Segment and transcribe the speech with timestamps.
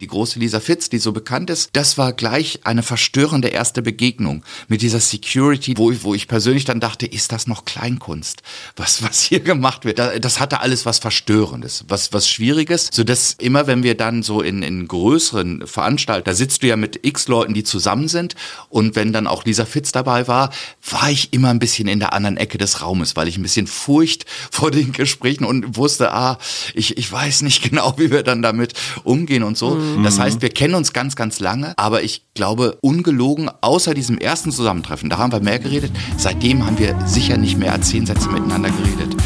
[0.00, 4.44] Die große Lisa Fitz, die so bekannt ist, das war gleich eine verstörende erste Begegnung
[4.68, 8.44] mit dieser Security, wo, wo ich persönlich dann dachte, ist das noch Kleinkunst,
[8.76, 9.98] was, was hier gemacht wird?
[9.98, 14.40] Das hatte alles was Verstörendes, was, was Schwieriges, so dass immer, wenn wir dann so
[14.40, 18.36] in, in größeren Veranstaltungen, da sitzt du ja mit x Leuten, die zusammen sind
[18.68, 20.52] und wenn dann auch Lisa Fitz dabei war,
[20.88, 23.66] war ich immer ein bisschen in der anderen Ecke des Raumes, weil ich ein bisschen
[23.66, 26.38] Furcht vor den Gesprächen und wusste, ah,
[26.72, 29.70] ich, ich weiß nicht genau, wie wir dann damit umgehen und so.
[29.70, 29.87] Mhm.
[30.02, 34.52] Das heißt, wir kennen uns ganz, ganz lange, aber ich glaube, ungelogen, außer diesem ersten
[34.52, 35.92] Zusammentreffen, da haben wir mehr geredet.
[36.16, 39.16] Seitdem haben wir sicher nicht mehr als zehn Sätze miteinander geredet.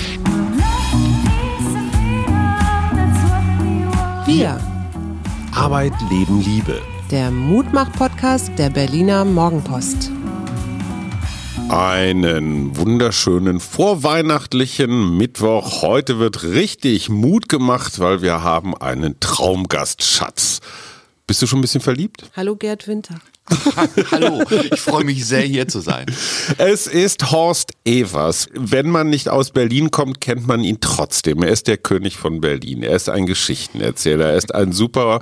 [4.27, 4.61] Wir.
[5.55, 6.81] Arbeit, Leben, Liebe.
[7.11, 10.11] Der Mutmach-Podcast der Berliner Morgenpost.
[11.69, 15.83] Einen wunderschönen vorweihnachtlichen Mittwoch.
[15.83, 20.61] Heute wird richtig Mut gemacht, weil wir haben einen Traumgast, Schatz.
[21.27, 22.30] Bist du schon ein bisschen verliebt?
[22.37, 23.20] Hallo Gerd Winter.
[24.11, 26.07] Hallo, ich freue mich sehr hier zu sein.
[26.59, 28.49] Es ist Horst Evers.
[28.55, 31.43] Wenn man nicht aus Berlin kommt, kennt man ihn trotzdem.
[31.43, 32.83] Er ist der König von Berlin.
[32.83, 34.31] Er ist ein Geschichtenerzähler.
[34.31, 35.21] Er ist ein super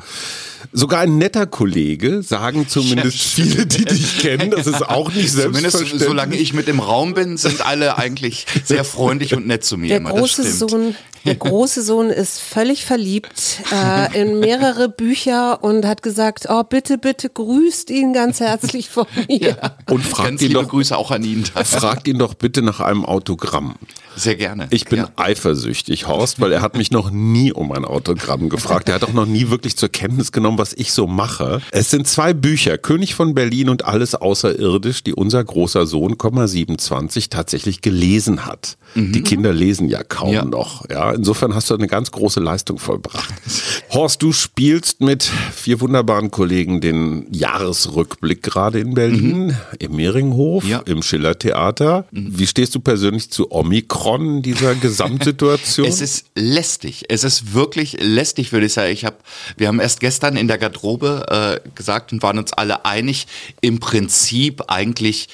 [0.72, 4.50] Sogar ein netter Kollege, sagen zumindest viele, die dich kennen.
[4.50, 5.72] Das ist auch nicht selbstverständlich.
[5.72, 9.76] Zumindest solange ich mit im Raum bin, sind alle eigentlich sehr freundlich und nett zu
[9.76, 9.88] mir.
[9.88, 10.10] Der immer.
[10.10, 16.46] große Sohn, der große Sohn ist völlig verliebt äh, in mehrere Bücher und hat gesagt,
[16.48, 19.38] oh bitte, bitte grüßt ihn ganz herzlich von mir.
[19.40, 19.76] Ja.
[19.88, 21.44] Und fragt ganz ihn doch, Grüße auch an ihn.
[21.44, 23.74] Fragt ihn doch bitte nach einem Autogramm.
[24.16, 24.66] Sehr gerne.
[24.70, 25.08] Ich bin ja.
[25.16, 28.88] eifersüchtig, Horst, weil er hat mich noch nie um ein Autogramm gefragt.
[28.88, 31.62] Er hat auch noch nie wirklich zur Kenntnis genommen, was ich so mache.
[31.70, 37.28] Es sind zwei Bücher, König von Berlin und alles außerirdisch, die unser großer Sohn, 27,
[37.28, 38.76] tatsächlich gelesen hat.
[38.94, 39.12] Mhm.
[39.12, 40.44] Die Kinder lesen ja kaum ja.
[40.44, 40.88] noch.
[40.90, 43.32] Ja, insofern hast du eine ganz große Leistung vollbracht.
[43.90, 49.56] Horst, du spielst mit vier wunderbaren Kollegen den Jahresrückblick gerade in Berlin, mhm.
[49.78, 50.78] im Mehringhof, ja.
[50.80, 52.06] im Schillertheater.
[52.10, 52.38] Mhm.
[52.38, 55.86] Wie stehst du persönlich zu Omikron, dieser Gesamtsituation?
[55.88, 57.04] es ist lästig.
[57.08, 58.92] Es ist wirklich lästig, würde ich sagen.
[58.92, 59.22] Ich hab,
[59.56, 63.26] wir haben erst gestern in der Garderobe äh, gesagt und waren uns alle einig,
[63.60, 65.28] im Prinzip eigentlich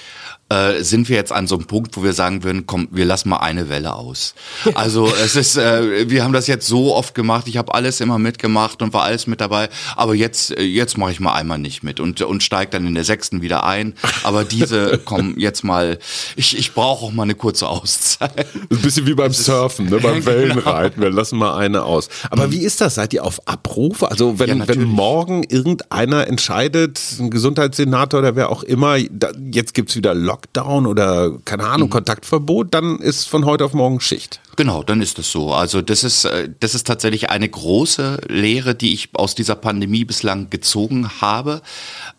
[0.49, 3.29] äh, sind wir jetzt an so einem Punkt, wo wir sagen würden, komm, wir lassen
[3.29, 4.35] mal eine Welle aus.
[4.75, 8.19] Also es ist, äh, wir haben das jetzt so oft gemacht, ich habe alles immer
[8.19, 11.99] mitgemacht und war alles mit dabei, aber jetzt, jetzt mache ich mal einmal nicht mit
[11.99, 13.95] und, und steige dann in der sechsten wieder ein.
[14.23, 15.99] Aber diese, komm, jetzt mal,
[16.37, 18.47] ich, ich brauche auch mal eine kurze Auszeit.
[18.55, 19.99] Ein bisschen wie beim Surfen, ne?
[19.99, 22.09] beim Wellenreiten, wir lassen mal eine aus.
[22.31, 22.53] Aber mhm.
[22.53, 22.97] wie ist das?
[22.97, 24.03] Seid ihr auf Abruf?
[24.03, 29.73] Also wenn, ja, wenn morgen irgendeiner entscheidet, ein Gesundheitssenator oder wer auch immer, da, jetzt
[29.75, 31.93] gibt's wieder Lockdown, Lockdown oder keine Ahnung, mhm.
[31.93, 34.41] Kontaktverbot, dann ist von heute auf morgen Schicht.
[34.57, 35.53] Genau, dann ist es so.
[35.53, 40.05] Also das ist, äh, das ist tatsächlich eine große Lehre, die ich aus dieser Pandemie
[40.05, 41.63] bislang gezogen habe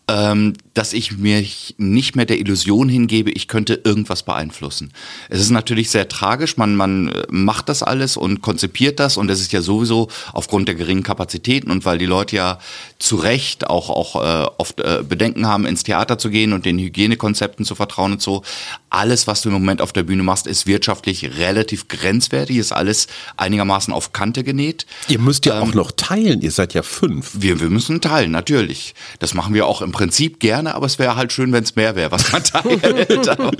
[0.08, 1.44] ähm, dass ich mir
[1.76, 4.92] nicht mehr der Illusion hingebe, ich könnte irgendwas beeinflussen.
[5.28, 9.30] Es ist natürlich sehr tragisch, man, man äh, macht das alles und konzipiert das und
[9.30, 12.58] es ist ja sowieso aufgrund der geringen Kapazitäten und weil die Leute ja
[12.98, 14.76] zu Recht auch, auch äh, oft
[15.08, 18.42] Bedenken haben, ins Theater zu gehen und den Hygienekonzepten zu vertrauen und so.
[18.90, 23.06] Alles, was du im Moment auf der Bühne machst, ist wirtschaftlich relativ grenzwertig, ist alles
[23.36, 24.86] einigermaßen auf Kante genäht.
[25.08, 27.32] Ihr müsst ja ähm, auch noch teilen, ihr seid ja fünf.
[27.34, 28.94] Wir, wir müssen teilen, natürlich.
[29.18, 31.96] Das machen wir auch im Prinzip gerne, aber es wäre halt schön, wenn es mehr
[31.96, 33.28] wäre, was man teilt.
[33.28, 33.50] aber,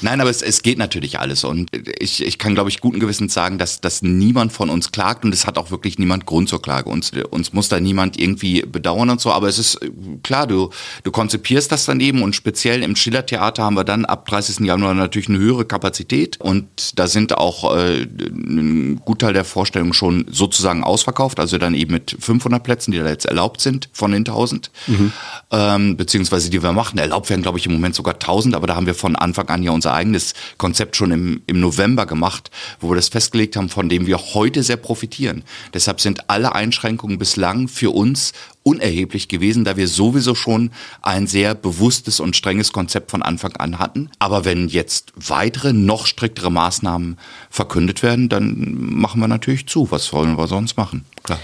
[0.00, 1.44] nein, aber es, es geht natürlich alles.
[1.44, 5.24] Und ich, ich kann, glaube ich, guten Gewissens sagen, dass, dass niemand von uns klagt
[5.24, 6.90] und es hat auch wirklich niemand Grund zur Klage.
[6.90, 9.32] Uns, uns muss da niemand irgendwie bedauern und so.
[9.32, 9.80] Aber es ist
[10.22, 10.70] klar, du,
[11.02, 14.60] du konzipierst das dann eben und speziell im Schillertheater haben wir dann ab 30.
[14.60, 20.26] Januar natürlich eine höhere Kapazität und da sind auch äh, ein Gutteil der Vorstellungen schon
[20.30, 24.20] sozusagen ausverkauft, also dann eben mit 500 Plätzen, die da jetzt erlaubt sind von den
[24.20, 24.70] 1000.
[24.86, 25.12] Mhm.
[25.50, 26.98] Äh, ähm, beziehungsweise die wir machen.
[26.98, 29.62] Erlaubt werden, glaube ich, im Moment sogar 1000, aber da haben wir von Anfang an
[29.62, 33.88] ja unser eigenes Konzept schon im, im November gemacht, wo wir das festgelegt haben, von
[33.88, 35.44] dem wir heute sehr profitieren.
[35.74, 38.32] Deshalb sind alle Einschränkungen bislang für uns
[38.62, 40.70] unerheblich gewesen, da wir sowieso schon
[41.02, 44.10] ein sehr bewusstes und strenges Konzept von Anfang an hatten.
[44.18, 47.18] Aber wenn jetzt weitere, noch striktere Maßnahmen
[47.50, 49.90] verkündet werden, dann machen wir natürlich zu.
[49.90, 51.04] Was wollen wir sonst machen?
[51.22, 51.40] Klar.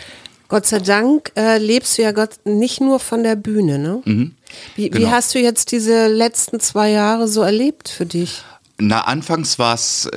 [0.49, 4.01] Gott sei Dank äh, lebst du ja Gott nicht nur von der Bühne, ne?
[4.05, 4.35] Mhm,
[4.77, 5.07] wie, genau.
[5.07, 8.43] wie hast du jetzt diese letzten zwei Jahre so erlebt für dich?
[8.79, 10.09] Na, anfangs war es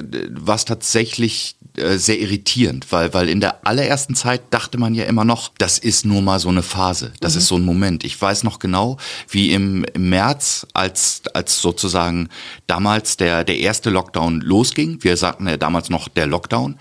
[0.66, 5.52] tatsächlich äh, sehr irritierend, weil, weil in der allerersten Zeit dachte man ja immer noch,
[5.58, 7.40] das ist nur mal so eine Phase, das mhm.
[7.40, 8.04] ist so ein Moment.
[8.04, 8.98] Ich weiß noch genau,
[9.30, 12.30] wie im, im März, als, als sozusagen
[12.68, 16.78] damals der, der erste Lockdown losging, wir sagten ja damals noch der Lockdown,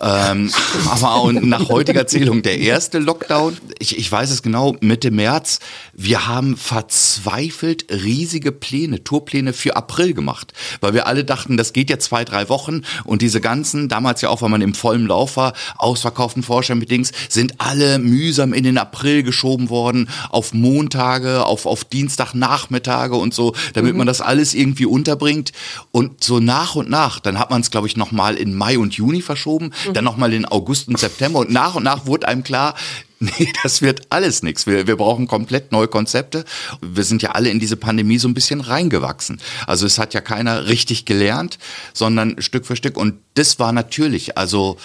[0.00, 0.52] ähm,
[0.90, 5.60] aber auch nach heutiger Zählung der erste Lockdown, ich, ich weiß es genau, Mitte März,
[5.94, 11.90] wir haben verzweifelt riesige Pläne, Tourpläne für April gemacht, weil wir alle dachten, das geht
[11.90, 15.36] ja zwei, drei Wochen und diese ganzen, damals ja auch, weil man im vollen Lauf
[15.36, 21.84] war, ausverkauften Vorstellungsmeetings, sind alle mühsam in den April geschoben worden, auf Montage, auf, auf
[21.84, 23.98] Dienstagnachmittage und so, damit mhm.
[23.98, 25.52] man das alles irgendwie unterbringt.
[25.90, 28.94] Und so nach und nach, dann hat man es, glaube ich, nochmal in Mai und
[28.94, 29.94] Juni verschoben, mhm.
[29.94, 32.74] dann nochmal in August und September und nach und nach wurde einem klar,
[33.22, 34.66] Nee, das wird alles nichts.
[34.66, 36.44] Wir, wir brauchen komplett neue Konzepte.
[36.80, 39.40] Wir sind ja alle in diese Pandemie so ein bisschen reingewachsen.
[39.68, 41.58] Also es hat ja keiner richtig gelernt,
[41.94, 42.96] sondern Stück für Stück.
[42.96, 44.76] Und das war natürlich, also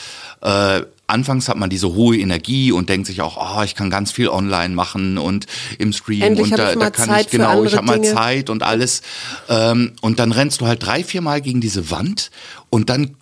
[0.41, 4.11] äh, anfangs hat man diese hohe Energie und denkt sich auch, oh, ich kann ganz
[4.11, 5.47] viel online machen und
[5.79, 8.61] im Stream Endlich und da, da kann Zeit ich genau, ich habe mal Zeit und
[8.61, 9.01] alles.
[9.49, 12.29] Ähm, und dann rennst du halt drei, vier Mal gegen diese Wand
[12.69, 13.15] und dann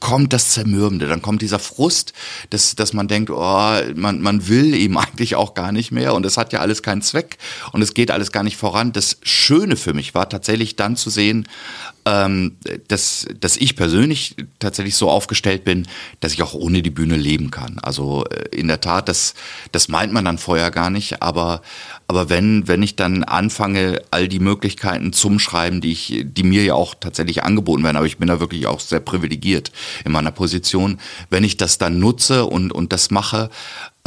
[0.00, 2.12] kommt das Zermürbende, dann kommt dieser Frust,
[2.50, 6.26] dass, dass man denkt, oh, man, man will eben eigentlich auch gar nicht mehr und
[6.26, 7.38] es hat ja alles keinen Zweck
[7.72, 8.92] und es geht alles gar nicht voran.
[8.92, 11.48] Das Schöne für mich war tatsächlich dann zu sehen,
[12.06, 12.56] ähm,
[12.86, 15.88] dass, dass ich persönlich tatsächlich so aufgestellt bin,
[16.20, 17.80] dass ich auch ohne die Bühne leben kann.
[17.82, 19.34] Also äh, in der Tat, das,
[19.72, 21.62] das meint man dann vorher gar nicht, aber,
[22.06, 26.62] aber wenn, wenn ich dann anfange, all die Möglichkeiten zum Schreiben, die ich, die mir
[26.62, 29.72] ja auch tatsächlich angeboten werden, aber ich bin da wirklich auch sehr privilegiert
[30.04, 33.50] in meiner Position, wenn ich das dann nutze und, und das mache,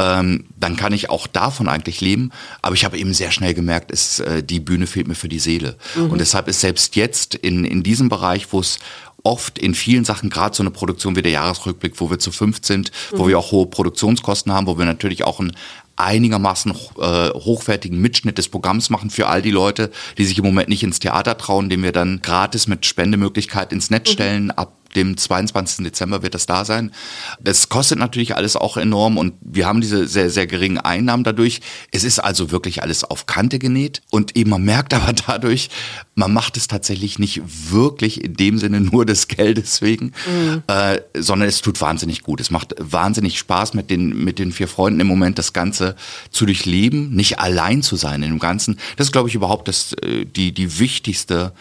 [0.00, 2.30] ähm, dann kann ich auch davon eigentlich leben.
[2.62, 5.38] Aber ich habe eben sehr schnell gemerkt, ist, äh, die Bühne fehlt mir für die
[5.38, 5.76] Seele.
[5.94, 6.10] Mhm.
[6.10, 8.78] Und deshalb ist selbst jetzt in, in diesem Bereich, wo es
[9.22, 12.60] oft in vielen Sachen, gerade so eine Produktion wie der Jahresrückblick, wo wir zu fünf
[12.62, 13.18] sind, mhm.
[13.18, 15.52] wo wir auch hohe Produktionskosten haben, wo wir natürlich auch einen
[15.96, 20.70] einigermaßen äh, hochwertigen Mitschnitt des Programms machen für all die Leute, die sich im Moment
[20.70, 24.12] nicht ins Theater trauen, den wir dann gratis mit Spendemöglichkeit ins Netz mhm.
[24.14, 24.50] stellen.
[24.50, 25.84] Ab dem 22.
[25.84, 26.92] Dezember wird das da sein.
[27.40, 31.60] Das kostet natürlich alles auch enorm und wir haben diese sehr, sehr geringen Einnahmen dadurch.
[31.90, 35.70] Es ist also wirklich alles auf Kante genäht und eben man merkt aber dadurch,
[36.14, 37.40] man macht es tatsächlich nicht
[37.70, 40.62] wirklich in dem Sinne nur des Geldes wegen, mhm.
[40.66, 42.40] äh, sondern es tut wahnsinnig gut.
[42.40, 45.96] Es macht wahnsinnig Spaß mit den, mit den vier Freunden im Moment das Ganze
[46.30, 48.78] zu durchleben, nicht allein zu sein in dem Ganzen.
[48.96, 51.52] Das ist, glaube ich, überhaupt das, äh, die, die wichtigste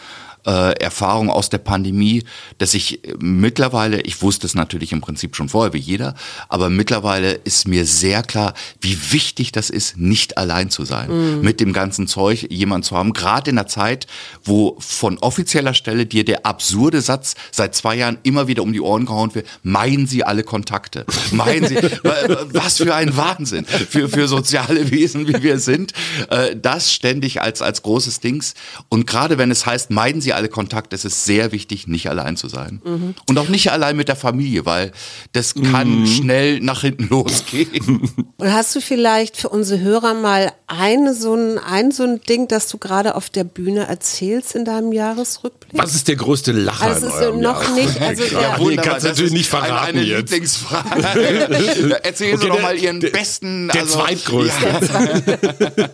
[0.45, 2.23] äh, Erfahrung aus der Pandemie,
[2.57, 6.15] dass ich mittlerweile, ich wusste es natürlich im Prinzip schon vorher wie jeder,
[6.47, 11.09] aber mittlerweile ist mir sehr klar, wie wichtig das ist, nicht allein zu sein.
[11.09, 11.41] Mhm.
[11.41, 14.07] Mit dem ganzen Zeug jemand zu haben, gerade in der Zeit,
[14.43, 18.81] wo von offizieller Stelle dir der absurde Satz seit zwei Jahren immer wieder um die
[18.81, 21.05] Ohren gehauen wird, meiden Sie alle Kontakte.
[21.31, 21.75] Meiden Sie,
[22.53, 25.93] was für ein Wahnsinn für, für soziale Wesen, wie wir sind.
[26.29, 28.53] Äh, das ständig als, als großes Dings.
[28.89, 30.93] Und gerade wenn es heißt, meiden Sie sie alle Kontakt.
[30.93, 32.81] Es ist sehr wichtig, nicht allein zu sein.
[32.83, 33.15] Mhm.
[33.27, 34.91] Und auch nicht allein mit der Familie, weil
[35.33, 36.07] das kann mhm.
[36.07, 38.01] schnell nach hinten losgehen.
[38.37, 42.47] Und hast du vielleicht für unsere Hörer mal eine so ein, ein so ein Ding,
[42.47, 45.81] das du gerade auf der Bühne erzählst in deinem Jahresrückblick?
[45.81, 47.73] Was ist der größte Lacher also in eurem noch Jahr?
[47.73, 48.01] nicht.
[48.01, 50.31] Also ja, ja, nee, kannst du natürlich nicht verraten eine, eine jetzt.
[50.31, 51.99] Lieblingsfrage.
[52.03, 53.69] Erzählen okay, Sie doch mal Ihren der, besten.
[53.69, 54.67] Der also, zweitgrößte.
[54.67, 55.87] Ja.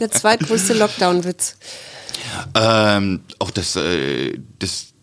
[0.00, 1.56] Der zweitgrößte Lockdown-Witz.
[2.54, 4.94] Ähm, auch das, äh, das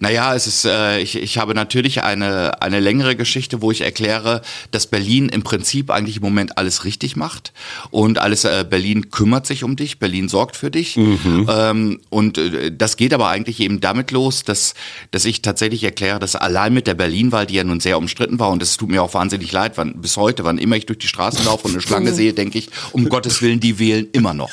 [0.00, 4.42] naja, es ist, äh, ich, ich habe natürlich eine, eine längere Geschichte, wo ich erkläre,
[4.70, 7.52] dass Berlin im Prinzip eigentlich im Moment alles richtig macht
[7.90, 10.96] und alles, äh, Berlin kümmert sich um dich, Berlin sorgt für dich.
[10.96, 11.48] Mhm.
[11.50, 14.74] Ähm, und äh, das geht aber eigentlich eben damit los, dass,
[15.10, 18.50] dass ich tatsächlich erkläre, dass allein mit der Berlin-Wahl, die ja nun sehr umstritten war,
[18.50, 21.08] und es tut mir auch wahnsinnig leid, wann, bis heute, wann immer ich durch die
[21.08, 24.50] Straßen laufe und eine Schlange sehe, denke ich, um Gottes Willen, die wählen immer noch.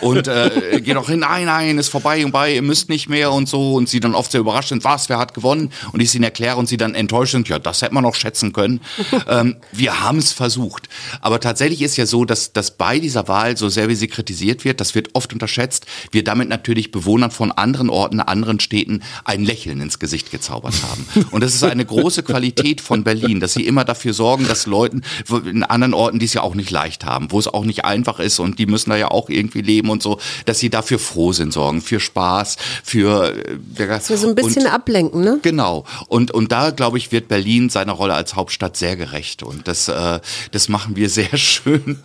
[0.00, 3.32] Und äh, geh doch hin, nein, nein, ist vorbei und bei, ihr müsst nicht mehr
[3.32, 5.72] und so und sie dann oft sehr überrascht sind, was, wer hat gewonnen?
[5.92, 8.14] Und ich es ihnen erkläre und sie dann enttäuscht sind, ja, das hätte man noch
[8.14, 8.80] schätzen können.
[9.28, 10.88] ähm, wir haben es versucht.
[11.20, 14.64] Aber tatsächlich ist ja so, dass, dass bei dieser Wahl, so sehr wie sie kritisiert
[14.64, 19.44] wird, das wird oft unterschätzt, wir damit natürlich Bewohnern von anderen Orten, anderen Städten ein
[19.44, 21.26] Lächeln ins Gesicht gezaubert haben.
[21.30, 25.02] Und das ist eine große Qualität von Berlin, dass sie immer dafür sorgen, dass Leuten
[25.44, 28.20] in anderen Orten, die es ja auch nicht leicht haben, wo es auch nicht einfach
[28.20, 31.32] ist und die müssen da ja auch irgendwie leben und so, dass sie dafür froh
[31.32, 33.34] sind, sorgen, für Spaß, für,
[33.76, 35.38] äh, für so ein bisschen ablenken, ne?
[35.42, 35.84] Genau.
[36.08, 39.42] Und, und da, glaube ich, wird Berlin seiner Rolle als Hauptstadt sehr gerecht.
[39.42, 40.20] Und das, äh,
[40.52, 41.98] das machen wir sehr schön,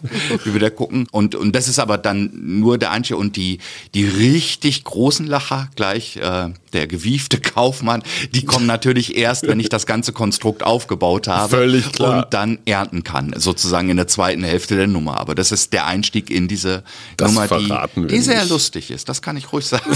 [0.43, 1.07] wie wir da gucken.
[1.11, 3.17] Und, und das ist aber dann nur der Einzige.
[3.17, 3.59] Und die,
[3.93, 9.69] die richtig großen Lacher gleich, äh, der gewiefte Kaufmann, die kommen natürlich erst, wenn ich
[9.69, 12.25] das ganze Konstrukt aufgebaut habe Völlig klar.
[12.25, 15.19] und dann ernten kann, sozusagen in der zweiten Hälfte der Nummer.
[15.19, 16.83] Aber das ist der Einstieg in diese
[17.17, 18.49] Das Nummer, die, die sehr nicht.
[18.49, 19.09] lustig ist.
[19.09, 19.83] Das kann ich ruhig sagen.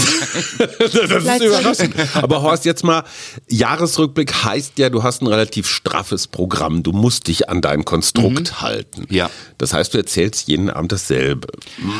[0.78, 1.94] das ist überraschend.
[2.14, 3.04] Aber Horst, jetzt mal,
[3.48, 6.82] Jahresrückblick heißt ja, du hast ein relativ straffes Programm.
[6.82, 9.02] Du musst dich an dein Konstrukt halten.
[9.08, 9.14] Mhm.
[9.14, 9.30] Ja.
[9.58, 11.48] Das heißt, du erzählst jeden Abend dasselbe.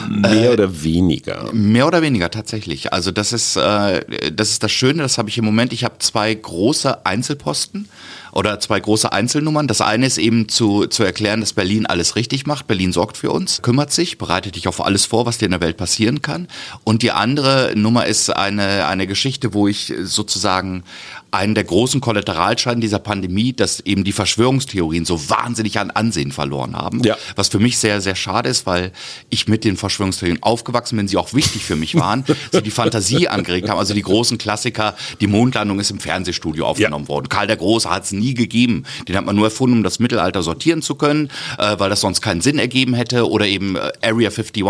[0.09, 1.51] Mehr oder weniger.
[1.53, 2.93] Mehr oder weniger tatsächlich.
[2.93, 5.73] Also das ist, äh, das ist das Schöne, das habe ich im Moment.
[5.73, 7.89] Ich habe zwei große Einzelposten
[8.33, 9.69] oder zwei große Einzelnummern.
[9.69, 12.67] Das eine ist eben zu, zu erklären, dass Berlin alles richtig macht.
[12.67, 15.61] Berlin sorgt für uns, kümmert sich, bereitet dich auf alles vor, was dir in der
[15.61, 16.49] Welt passieren kann.
[16.83, 20.83] Und die andere Nummer ist eine, eine Geschichte, wo ich sozusagen
[21.31, 26.77] einen der großen Kollateralschäden dieser Pandemie, dass eben die Verschwörungstheorien so wahnsinnig an Ansehen verloren
[26.77, 27.03] haben.
[27.03, 27.17] Ja.
[27.35, 28.93] Was für mich sehr, sehr schade ist, weil
[29.29, 33.29] ich mit den Verschwörungstheorien aufgewachsen bin, sie auch wichtig für mich waren, sie die Fantasie
[33.29, 33.79] angeregt haben.
[33.79, 37.29] Also die großen Klassiker, die Mondlandung ist im Fernsehstudio aufgenommen worden.
[37.29, 38.85] Karl der Große hat es nie gegeben.
[39.09, 42.21] Den hat man nur erfunden, um das Mittelalter sortieren zu können, äh, weil das sonst
[42.21, 43.29] keinen Sinn ergeben hätte.
[43.29, 44.65] Oder eben äh, Area 51,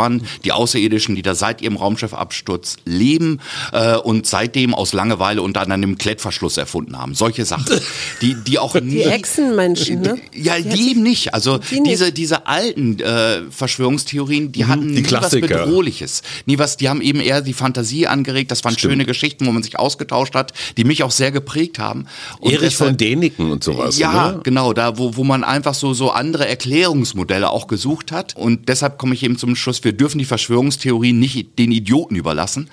[0.44, 3.40] die Außerirdischen, die da seit ihrem Raumschiffabsturz leben
[3.72, 5.98] äh, und seitdem aus Langeweile unter anderem den
[6.46, 7.14] Klettverschluss erfunden haben.
[7.14, 7.80] Solche Sachen,
[8.22, 8.90] die, die auch nie...
[8.90, 10.18] Die Echsenmenschen, ne?
[10.34, 11.34] Ja, die eben nicht.
[11.34, 11.92] Also Die nicht.
[11.92, 15.64] diese, diese alten äh, Verschwörungstheorien, die hatten die nie was Klassiker.
[15.64, 16.22] Bedrohliches.
[16.46, 18.50] Nie was, die haben eben eher die Fantasie angeregt.
[18.50, 22.06] Das waren schöne Geschichten, wo man sich ausgetauscht hat, die mich auch sehr geprägt haben.
[22.40, 23.98] Und Erich deshalb- von Däniken und sowas.
[23.98, 24.40] ja, oder?
[24.42, 28.34] genau, da wo, wo man einfach so, so andere Erklärungsmodelle auch gesucht hat.
[28.36, 32.68] Und deshalb komme ich eben zum Schluss, wir dürfen die Verschwörungstheorien nicht den Idioten überlassen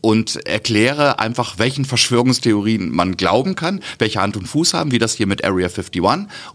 [0.00, 5.14] und erkläre einfach, welchen Verschwörungstheorien man glauben kann, welche Hand und Fuß haben, wie das
[5.14, 6.02] hier mit Area 51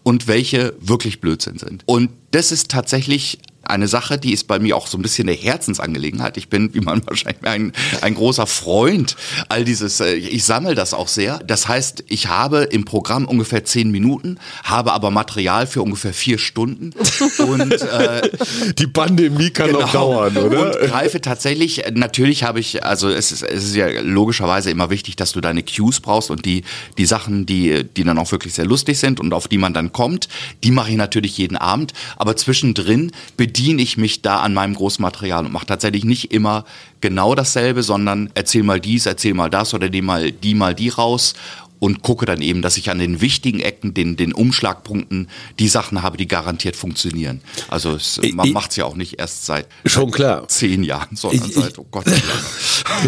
[0.03, 1.83] und welche wirklich Blödsinn sind.
[1.85, 3.39] Und das ist tatsächlich
[3.69, 6.37] eine Sache, die ist bei mir auch so ein bisschen eine Herzensangelegenheit.
[6.37, 9.15] Ich bin, wie man wahrscheinlich ein, ein großer Freund
[9.47, 11.39] all dieses, äh, ich sammle das auch sehr.
[11.39, 16.37] Das heißt, ich habe im Programm ungefähr zehn Minuten, habe aber Material für ungefähr vier
[16.37, 16.93] Stunden
[17.37, 18.29] und äh,
[18.77, 20.49] Die Pandemie kann noch dauern, oder?
[20.49, 20.65] Genau.
[20.65, 25.15] Und greife tatsächlich, natürlich habe ich, also es ist, es ist ja logischerweise immer wichtig,
[25.15, 26.63] dass du deine Cues brauchst und die,
[26.97, 29.91] die Sachen, die, die dann auch wirklich sehr lustig sind und auf die man dann
[29.91, 30.27] kommt,
[30.63, 31.93] die mache ich natürlich jeden Abend.
[32.17, 36.65] Aber zwischendrin bediene ich mich da an meinem Großmaterial und mache tatsächlich nicht immer
[37.01, 40.89] genau dasselbe, sondern erzähl mal dies, erzähl mal das oder die mal die mal die
[40.89, 41.33] raus
[41.79, 46.01] und gucke dann eben, dass ich an den wichtigen Ecken, den, den Umschlagpunkten, die Sachen
[46.01, 47.41] habe, die garantiert funktionieren.
[47.69, 50.47] Also es, man macht es ja auch nicht erst seit Schon klar.
[50.47, 52.05] zehn Jahren, sondern Ich- seit, oh Gott.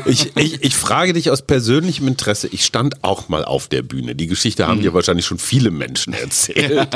[0.05, 4.15] Ich, ich, ich frage dich aus persönlichem Interesse, ich stand auch mal auf der Bühne.
[4.15, 6.87] Die Geschichte haben dir wahrscheinlich schon viele Menschen erzählt.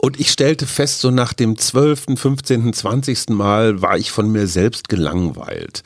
[0.00, 3.28] Und ich stellte fest, so nach dem 12., 15., 20.
[3.30, 5.84] Mal war ich von mir selbst gelangweilt.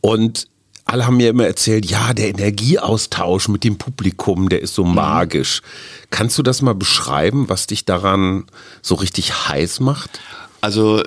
[0.00, 0.46] Und
[0.86, 5.60] alle haben mir immer erzählt, ja, der Energieaustausch mit dem Publikum, der ist so magisch.
[6.10, 8.44] Kannst du das mal beschreiben, was dich daran
[8.82, 10.20] so richtig heiß macht?
[10.66, 11.00] Also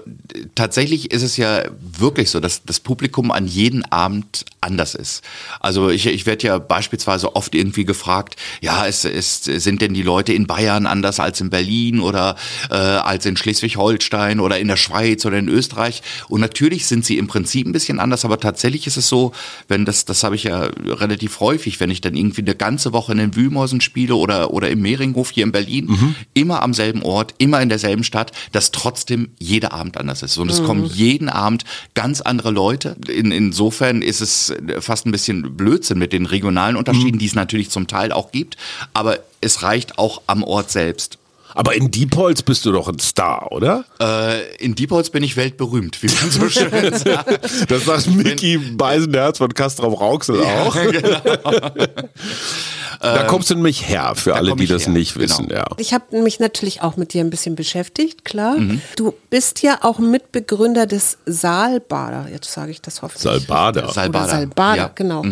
[0.55, 5.21] tatsächlich ist es ja wirklich so, dass das Publikum an jedem Abend anders ist.
[5.59, 10.01] Also ich, ich werde ja beispielsweise oft irgendwie gefragt, ja, es, es, sind denn die
[10.01, 12.37] Leute in Bayern anders als in Berlin oder
[12.69, 16.03] äh, als in Schleswig-Holstein oder in der Schweiz oder in Österreich?
[16.29, 19.33] Und natürlich sind sie im Prinzip ein bisschen anders, aber tatsächlich ist es so,
[19.67, 23.11] wenn das, das habe ich ja relativ häufig, wenn ich dann irgendwie eine ganze Woche
[23.11, 27.35] in den Wühlmäusen spiele oder, oder im Mehringhof hier in Berlin, immer am selben Ort,
[27.39, 30.37] immer in derselben Stadt, dass trotzdem jeder Abend anders ist.
[30.37, 32.95] Und es kommen jeden Abend ganz andere Leute.
[33.07, 37.69] In, insofern ist es fast ein bisschen Blödsinn mit den regionalen Unterschieden, die es natürlich
[37.69, 38.57] zum Teil auch gibt.
[38.93, 41.17] Aber es reicht auch am Ort selbst.
[41.55, 43.83] Aber in Diepholz bist du doch ein Star, oder?
[43.99, 47.71] Äh, in Diepholz bin ich weltberühmt, wie man so schön sagt.
[47.71, 50.75] Das sagt Mickey Beisenherz von Castrop Rauxel auch.
[52.99, 55.23] da kommst du nämlich her, für alle, die das her, nicht genau.
[55.25, 55.49] wissen.
[55.49, 55.65] Ja.
[55.77, 58.57] Ich habe mich natürlich auch mit dir ein bisschen beschäftigt, klar.
[58.57, 58.81] Mhm.
[58.95, 62.27] Du bist ja auch Mitbegründer des Saalbader.
[62.31, 63.23] Jetzt sage ich das hoffentlich.
[63.23, 63.91] Saalbader.
[63.91, 64.27] Saalbader.
[64.29, 64.87] Saalbader, Ja.
[64.87, 64.91] Mhm.
[64.95, 65.23] genau.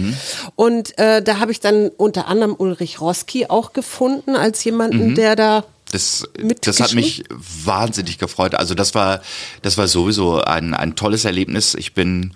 [0.55, 4.71] Und äh, da habe ich dann unter anderem Ulrich Roski auch gefunden als Mhm.
[4.71, 6.27] jemanden, der da Das,
[6.61, 8.55] das hat mich wahnsinnig gefreut.
[8.55, 9.21] Also das war,
[9.61, 11.75] das war sowieso ein, ein tolles Erlebnis.
[11.75, 12.33] Ich bin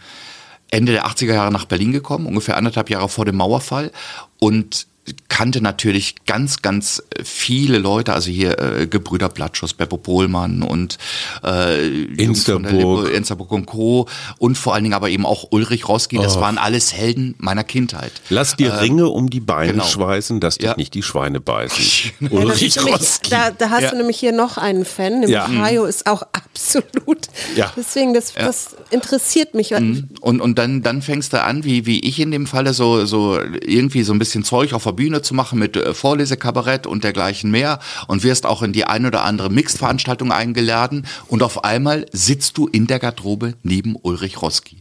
[0.70, 3.92] Ende der 80er Jahre nach Berlin gekommen, ungefähr anderthalb Jahre vor dem Mauerfall.
[4.40, 4.88] Und
[5.30, 10.98] kannte natürlich ganz, ganz viele Leute, also hier äh, Gebrüder Blattschuss, Beppo Pohlmann und
[11.44, 13.12] äh, Insterburg.
[13.12, 14.08] Insterburg und Co.
[14.38, 16.42] Und vor allen Dingen aber eben auch Ulrich Roski, das Oh.
[16.42, 18.12] waren alles Helden meiner Kindheit.
[18.30, 19.86] Lass die Ringe um die Beine genau.
[19.86, 20.76] schweißen, dass dich Ja.
[20.78, 21.84] nicht die Schweine beißen.
[22.20, 23.30] Ja, das Ulrich nämlich, Roski.
[23.30, 23.92] da, da hast Ja.
[23.92, 25.48] du nämlich hier noch einen Fan, nämlich Ja.
[25.48, 27.28] Hajo ist auch absolut.
[27.56, 27.72] Ja.
[27.76, 29.74] Deswegen, das, das interessiert mich.
[29.74, 33.40] Und, und dann, dann fängst du an, wie, wie ich in dem Falle, so, so
[33.40, 37.50] irgendwie so ein bisschen Zeug auf der Bühne zu machen mit äh, Vorlesekabarett und dergleichen
[37.50, 37.80] mehr.
[38.08, 41.08] Und wirst auch in die ein oder andere Mixed-Veranstaltung eingeladen.
[41.28, 44.78] Und auf einmal sitzt du in der Garderobe neben Ulrich Roski.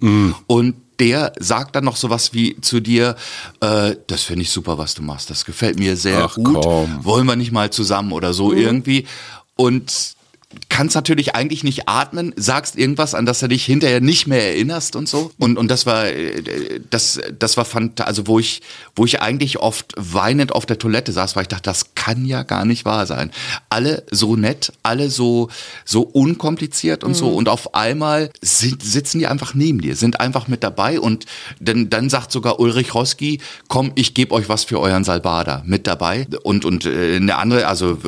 [0.47, 3.17] Und der sagt dann noch sowas wie zu dir,
[3.61, 7.03] äh, das finde ich super, was du machst, das gefällt mir sehr Ach, gut, komm.
[7.03, 9.07] wollen wir nicht mal zusammen oder so irgendwie?
[9.57, 10.15] Und
[10.69, 14.97] kannst natürlich eigentlich nicht atmen, sagst irgendwas, an das du dich hinterher nicht mehr erinnerst
[14.97, 15.31] und so.
[15.39, 18.63] Und, und das war, äh, das, das war fant also wo ich,
[18.97, 22.43] wo ich eigentlich oft weinend auf der Toilette saß, weil ich dachte, das kann ja
[22.43, 23.31] gar nicht wahr sein.
[23.69, 25.51] Alle so nett, alle so,
[25.85, 27.29] so unkompliziert und so.
[27.29, 31.27] Und auf einmal sind, sitzen die einfach neben dir, sind einfach mit dabei und
[31.61, 35.87] dann, dann sagt sogar Ulrich Roski, komm, ich gebe euch was für euren Salbada mit
[35.87, 36.27] dabei.
[36.43, 37.99] Und, und äh, eine andere, also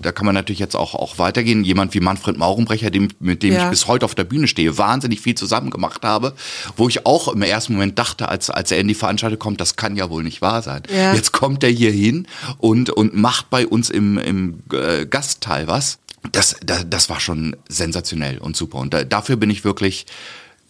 [0.00, 1.64] da kann man natürlich jetzt auch, auch weitergehen.
[1.64, 3.64] Jemand wie Manfred Maurenbrecher, dem, mit dem Ja.
[3.64, 6.34] ich bis heute auf der Bühne stehe, wahnsinnig viel zusammen gemacht habe,
[6.76, 9.76] wo ich auch im ersten Moment dachte, als, als er in die Veranstaltung kommt, das
[9.76, 10.82] kann ja wohl nicht wahr sein.
[10.94, 11.14] Ja.
[11.14, 12.26] Jetzt kommt er hier hin
[12.58, 15.98] und, und macht bei uns im, im äh, Gastteil was.
[16.32, 18.78] Das, das, das war schon sensationell und super.
[18.78, 20.04] Und da, dafür bin ich wirklich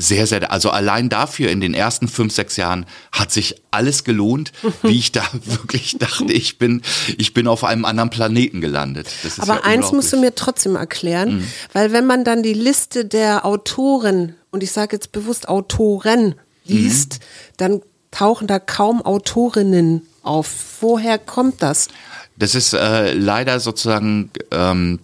[0.00, 4.52] sehr, sehr, also allein dafür in den ersten fünf, sechs Jahren hat sich alles gelohnt,
[4.82, 6.82] wie ich da wirklich dachte, ich bin,
[7.18, 9.08] ich bin auf einem anderen Planeten gelandet.
[9.38, 13.44] Aber ja eins musst du mir trotzdem erklären, weil wenn man dann die Liste der
[13.44, 17.20] Autoren, und ich sage jetzt bewusst Autoren, liest,
[17.56, 20.48] dann tauchen da kaum Autorinnen auf.
[20.80, 21.88] Woher kommt das?
[22.36, 24.98] Das ist äh, leider sozusagen ähm,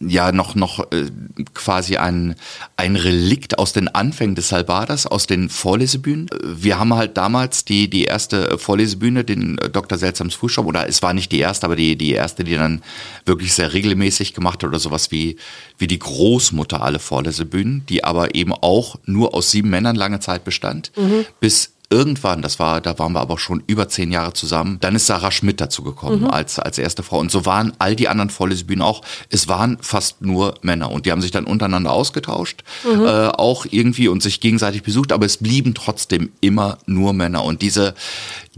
[0.00, 1.06] ja noch noch äh,
[1.54, 2.34] quasi ein
[2.76, 6.28] ein Relikt aus den Anfängen des Salvadas, aus den Vorlesebühnen.
[6.28, 9.98] Äh, Wir haben halt damals die die erste Vorlesebühne, den äh, Dr.
[9.98, 12.82] Seltsams Frühschoppen, oder es war nicht die erste, aber die die erste, die dann
[13.24, 15.36] wirklich sehr regelmäßig gemacht hat oder sowas wie
[15.78, 20.44] wie die Großmutter alle Vorlesebühnen, die aber eben auch nur aus sieben Männern lange Zeit
[20.44, 20.92] bestand,
[21.40, 25.06] bis irgendwann, das war, da waren wir aber schon über zehn Jahre zusammen, dann ist
[25.06, 27.18] Sarah Schmidt dazu gekommen als, als erste Frau.
[27.18, 30.90] Und so waren all die anderen Vorlesebühnen auch, es waren fast nur Männer.
[30.90, 35.24] Und die haben sich dann untereinander ausgetauscht, äh, auch irgendwie und sich gegenseitig besucht, aber
[35.24, 37.42] es blieben trotzdem immer nur Männer.
[37.42, 37.94] Und diese,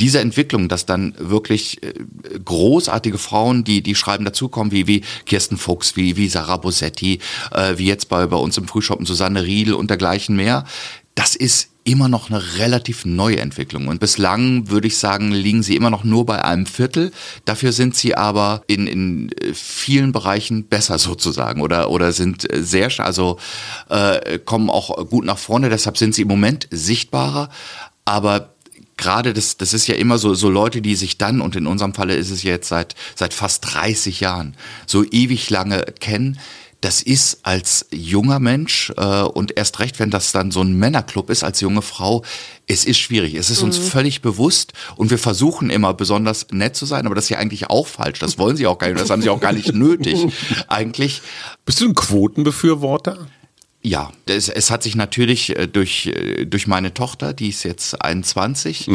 [0.00, 1.94] diese Entwicklung, dass dann wirklich äh,
[2.44, 7.20] großartige Frauen, die, die schreiben dazukommen, wie, wie Kirsten Fuchs, wie, wie Sarah Bosetti,
[7.52, 10.64] äh, wie jetzt bei, bei uns im Frühschoppen Susanne Riedel und dergleichen mehr,
[11.14, 13.88] das ist immer noch eine relativ neue Entwicklung.
[13.88, 17.10] Und bislang würde ich sagen, liegen sie immer noch nur bei einem Viertel.
[17.45, 22.62] Dafür sind sie aber in, in äh, vielen Bereichen besser sozusagen oder, oder sind äh,
[22.62, 23.38] sehr, also
[23.88, 25.71] äh, kommen auch gut nach vorne.
[25.71, 27.49] Deshalb sind sie im Moment sichtbarer.
[28.04, 28.50] Aber
[29.00, 31.95] gerade das, das ist ja immer so, so Leute, die sich dann, und in unserem
[31.95, 34.54] Falle ist es jetzt seit, seit fast 30 Jahren,
[34.86, 36.38] so ewig lange kennen.
[36.80, 41.28] Das ist als junger Mensch äh, und erst recht, wenn das dann so ein Männerclub
[41.28, 42.25] ist, als junge Frau,
[42.66, 43.34] es ist schwierig.
[43.34, 47.25] Es ist uns völlig bewusst und wir versuchen immer besonders nett zu sein, aber das
[47.25, 48.19] ist ja eigentlich auch falsch.
[48.19, 50.32] Das wollen sie auch gar nicht, das haben sie auch gar nicht nötig.
[50.69, 51.23] Eigentlich
[51.64, 53.26] Bist du ein Quotenbefürworter?
[53.82, 58.02] Ja, es, es hat sich natürlich äh, durch, äh, durch meine Tochter, die ist jetzt
[58.02, 58.88] 21,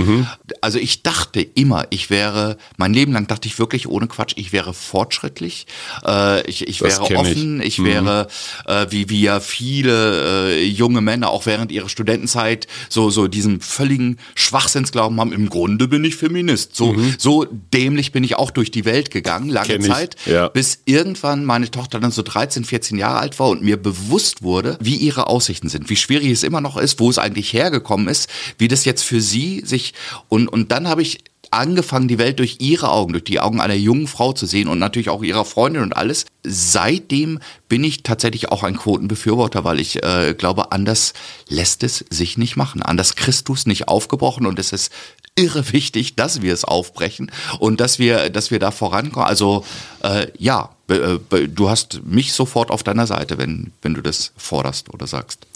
[0.61, 4.53] also ich dachte immer, ich wäre, mein Leben lang dachte ich wirklich ohne Quatsch, ich
[4.53, 5.65] wäre fortschrittlich,
[6.05, 7.31] äh, ich, ich Das wäre kenn ich.
[7.31, 8.27] offen, ich, wäre,
[8.67, 13.61] äh, wie, wie ja viele äh, junge Männer auch während ihrer Studentenzeit so, so diesen
[13.61, 16.75] völligen Schwachsinnsglauben haben, im Grunde bin ich Feminist.
[16.75, 20.47] So, so dämlich bin ich auch durch die Welt gegangen, lange Zeit, ja.
[20.49, 24.74] bis irgendwann meine Tochter dann so 13, 14 Jahre alt war und mir bewusst wurde,
[24.79, 28.29] wie ihre Aussichten sind, wie schwierig es immer noch ist, wo es eigentlich hergekommen ist,
[28.57, 29.93] wie das jetzt für sie sich
[30.29, 31.19] und und dann habe ich
[31.51, 34.79] angefangen, die Welt durch ihre Augen, durch die Augen einer jungen Frau zu sehen und
[34.79, 36.25] natürlich auch ihrer Freundin und alles.
[36.43, 41.13] Seitdem bin ich tatsächlich auch ein Quotenbefürworter, weil ich äh, glaube, anders
[41.47, 42.81] lässt es sich nicht machen.
[42.81, 44.91] Anders Christus nicht aufgebrochen und es ist
[45.37, 49.27] irre wichtig, dass wir es aufbrechen und dass wir, dass wir da vorankommen.
[49.27, 49.65] Also
[50.01, 55.07] äh, ja, du hast mich sofort auf deiner Seite, wenn, wenn du das forderst oder
[55.07, 55.47] sagst.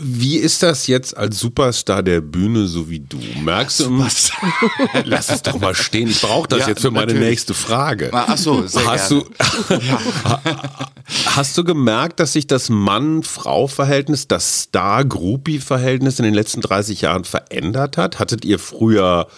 [0.00, 3.18] Wie ist das jetzt als Superstar der Bühne, so wie du?
[3.42, 4.32] Merkst du, Was?
[5.04, 6.08] lass es doch mal stehen.
[6.08, 7.28] Ich brauche das Ja, jetzt für meine natürlich.
[7.28, 8.10] nächste Frage.
[8.12, 9.24] Ach so, sehr hast gerne.
[9.24, 9.78] du
[11.26, 17.96] hast du gemerkt, dass sich das Mann-Frau-Verhältnis, das Star-Groupie-Verhältnis in den letzten 30 Jahren verändert
[17.96, 18.18] hat?
[18.18, 19.28] Hattet ihr früher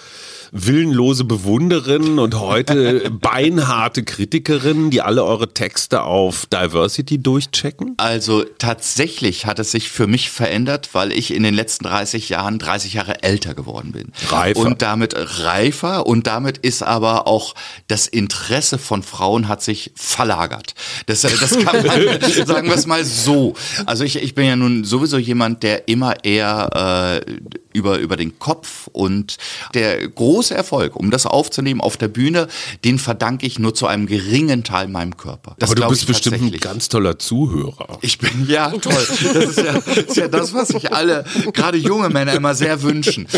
[0.53, 7.95] willenlose Bewunderinnen und heute beinharte Kritikerinnen, die alle eure Texte auf Diversity durchchecken?
[7.99, 12.59] Also tatsächlich hat es sich für mich verändert, weil ich in den letzten 30 Jahren
[12.59, 14.13] 30 Jahre älter geworden bin.
[14.29, 14.61] Reifer.
[14.61, 17.55] Und damit reifer und damit ist aber auch
[17.89, 20.75] das Interesse von Frauen hat sich verlagert.
[21.07, 23.55] Das, das kann man, sagen wir es mal so.
[23.87, 28.39] Also ich, ich bin ja nun sowieso jemand, der immer eher äh, über, über den
[28.39, 29.37] Kopf und
[29.75, 32.49] der große Erfolg, um das aufzunehmen auf der Bühne,
[32.85, 35.57] den verdanke ich nur zu einem geringen Teil meinem Körper.
[35.59, 37.99] Das Aber du bist bestimmt ein ganz toller Zuhörer.
[38.01, 38.93] Ich bin, ja, toll.
[38.95, 42.83] Das ist ja, das ist ja das, was sich alle, gerade junge Männer, immer sehr
[42.83, 43.27] wünschen.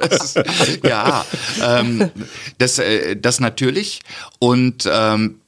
[0.00, 0.40] Das ist,
[0.84, 1.24] ja,
[1.62, 2.10] ähm,
[2.58, 4.00] das, äh, das natürlich.
[4.38, 5.40] Und ähm,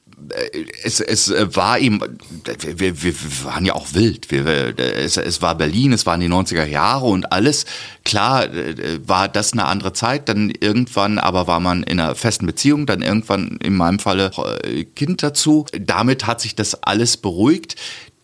[0.83, 2.03] es, es war ihm,
[2.43, 4.31] wir, wir waren ja auch wild.
[4.31, 7.65] Wir, es, es war Berlin, es waren die 90er Jahre und alles.
[8.03, 10.29] Klar äh, war das eine andere Zeit.
[10.29, 14.31] Dann irgendwann aber war man in einer festen Beziehung, dann irgendwann in meinem Falle
[14.63, 15.65] äh, Kind dazu.
[15.79, 17.75] Damit hat sich das alles beruhigt.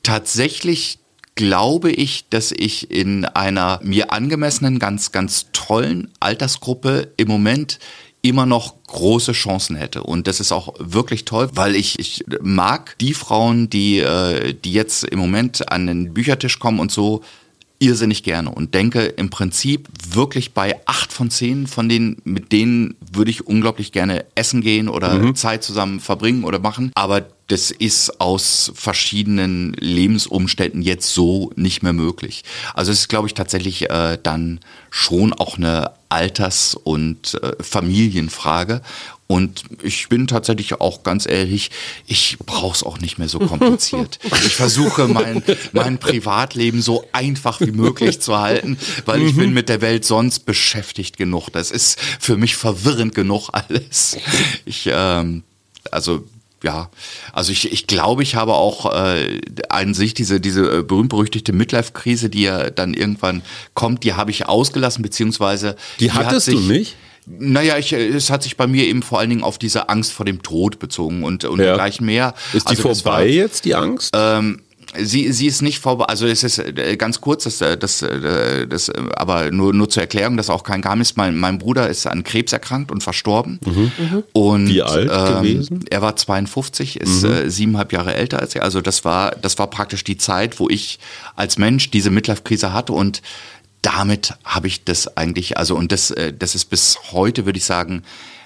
[0.04, 1.00] Tatsächlich
[1.36, 7.80] glaube ich, dass ich in einer mir angemessenen, ganz, ganz tollen Altersgruppe im Moment
[8.22, 10.04] immer noch große Chancen hätte.
[10.04, 14.74] Und das ist auch wirklich toll, weil ich, ich mag die Frauen, die, äh, die
[14.74, 17.22] jetzt im Moment an den Büchertisch kommen und so
[17.80, 22.96] irrsinnig gerne und denke im Prinzip wirklich bei acht von zehn von denen, mit denen
[23.12, 26.92] würde ich unglaublich gerne essen gehen oder Zeit zusammen verbringen oder machen.
[26.96, 32.44] Aber das ist aus verschiedenen Lebensumständen jetzt so nicht mehr möglich.
[32.74, 34.60] Also es ist, glaube ich, tatsächlich äh, dann
[34.92, 38.82] schon auch eine Alters- und äh, Familienfrage.
[39.32, 41.70] Und ich bin tatsächlich auch ganz ehrlich,
[42.08, 44.18] ich brauche es auch nicht mehr so kompliziert.
[44.46, 49.70] Ich versuche mein, mein Privatleben so einfach wie möglich zu halten, weil ich bin mit
[49.70, 51.50] der Welt sonst beschäftigt genug.
[51.52, 54.18] Das ist für mich verwirrend genug alles.
[54.66, 55.44] Ich, ähm,
[55.92, 56.24] also
[56.64, 56.90] ja,
[57.32, 62.30] also ich, ich glaube, ich habe auch äh, an sich diese, diese äh, berühmt-berüchtigte Midlife-Krise,
[62.30, 63.44] die ja dann irgendwann
[63.76, 66.96] kommt, die habe ich ausgelassen, beziehungsweise Die hat hattest sich, du nicht?
[67.38, 70.12] Naja, ich, äh, es hat sich bei mir eben vor allen Dingen auf diese Angst
[70.12, 71.76] vor dem Tod bezogen und, und Ja.
[71.76, 72.34] gleich mehr.
[72.54, 74.10] Ist die Also vorbei jetzt, die Angst?
[74.16, 74.62] ähm,
[74.98, 78.04] sie, sie ist nicht vorbei, also es ist äh, ganz kurz, das, äh, das,
[78.68, 81.16] das, aber nur, nur zur Erklärung, das ist auch kein Geheimnis.
[81.16, 83.60] Mein, mein Bruder ist an Krebs erkrankt und verstorben.
[84.34, 84.70] Und, Mhm.
[84.70, 85.86] Wie alt ähm, gewesen?
[85.92, 88.64] Er war 52, ist äh, siebeneinhalb Jahre älter als er.
[88.64, 90.98] Also das war, das war praktisch die Zeit, wo ich
[91.36, 93.22] als Mensch diese Midlife-Krise hatte und
[93.82, 97.66] damit habe ich das eigentlich, also und das, äh, das ist bis heute, würde ich
[97.66, 98.04] sagen,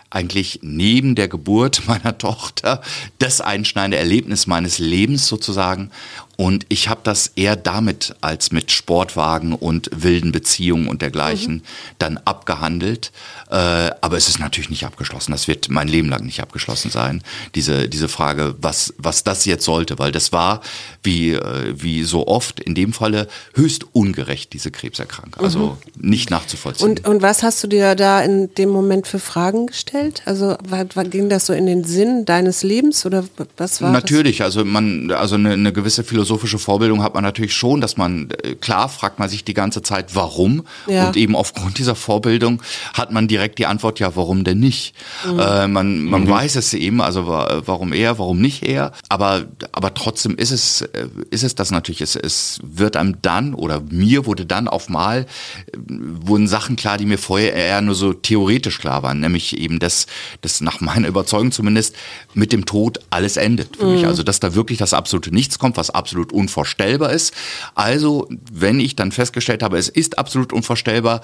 [0.09, 2.81] eigentlich neben der Geburt meiner Tochter
[3.19, 5.91] das einschneidende Erlebnis meines Lebens sozusagen.
[6.35, 11.63] Und ich habe das eher damit als mit Sportwagen und wilden Beziehungen und dergleichen
[11.99, 13.11] dann abgehandelt.
[13.51, 15.31] Äh, aber es ist natürlich nicht abgeschlossen.
[15.31, 17.21] Das wird mein Leben lang nicht abgeschlossen sein.
[17.53, 20.61] Diese, diese Frage, was, was das jetzt sollte, weil das war,
[21.03, 25.43] wie, äh, wie so oft in dem Falle, höchst ungerecht, diese Krebserkrankung.
[25.43, 26.89] Also nicht nachzuvollziehen.
[26.89, 30.23] Und, und was hast du dir da in dem Moment für Fragen gestellt?
[30.25, 33.23] Also war, war, ging das so in den Sinn deines Lebens oder
[33.57, 37.81] was war Natürlich, also man, also eine, eine gewisse philosophische Vorbildung hat man natürlich schon,
[37.81, 40.63] dass man, äh, klar fragt man sich die ganze Zeit, warum?
[40.87, 41.07] Ja.
[41.07, 42.61] Und eben aufgrund dieser Vorbildung
[42.93, 44.95] hat man direkt die Antwort, ja, warum denn nicht?
[45.25, 48.93] Äh, man man weiß es eben, also wa- warum er, warum nicht er?
[49.09, 53.53] Aber, aber trotzdem ist es, äh, ist es das natürlich, es, es wird einem dann
[53.53, 55.25] oder mir wurde dann auf mal,
[55.73, 59.79] äh, wurden Sachen klar, die mir vorher eher nur so theoretisch klar waren, nämlich eben,
[59.79, 60.05] dass,
[60.39, 61.95] dass nach meiner Überzeugung zumindest
[62.33, 64.05] mit dem Tod alles endet für mich.
[64.05, 67.33] Also, dass da wirklich das absolute Nichts kommt, was absolut unvorstellbar ist.
[67.75, 71.21] Also, wenn ich dann festgestellt habe, es ist absolut unvorstellbar,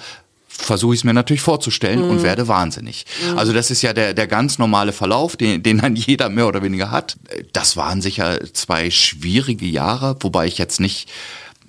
[0.60, 3.06] versuche ich es mir natürlich vorzustellen und werde wahnsinnig.
[3.36, 6.62] Also das ist ja der, der ganz normale Verlauf, den, den dann jeder mehr oder
[6.62, 7.16] weniger hat.
[7.52, 11.08] Das waren sicher zwei schwierige Jahre, wobei ich jetzt nicht,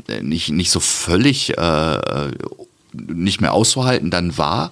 [0.07, 2.31] äh, nicht, nicht so völlig äh,
[2.93, 4.71] nicht mehr auszuhalten dann war.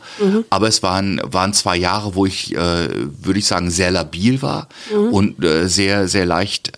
[0.49, 2.89] Aber es waren, waren zwei Jahre, wo ich, äh,
[3.23, 4.67] würde ich sagen, sehr labil war
[5.11, 6.73] und äh, sehr, sehr leicht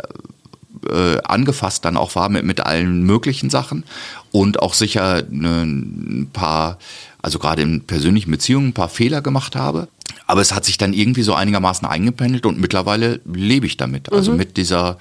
[0.89, 3.83] äh, angefasst dann auch war mit, mit allen möglichen Sachen
[4.31, 6.77] und auch sicher ne, ein paar,
[7.21, 9.87] also gerade in persönlichen Beziehungen ein paar Fehler gemacht habe.
[10.27, 14.11] Aber es hat sich dann irgendwie so einigermaßen eingependelt und mittlerweile lebe ich damit.
[14.11, 14.97] Also mit dieser,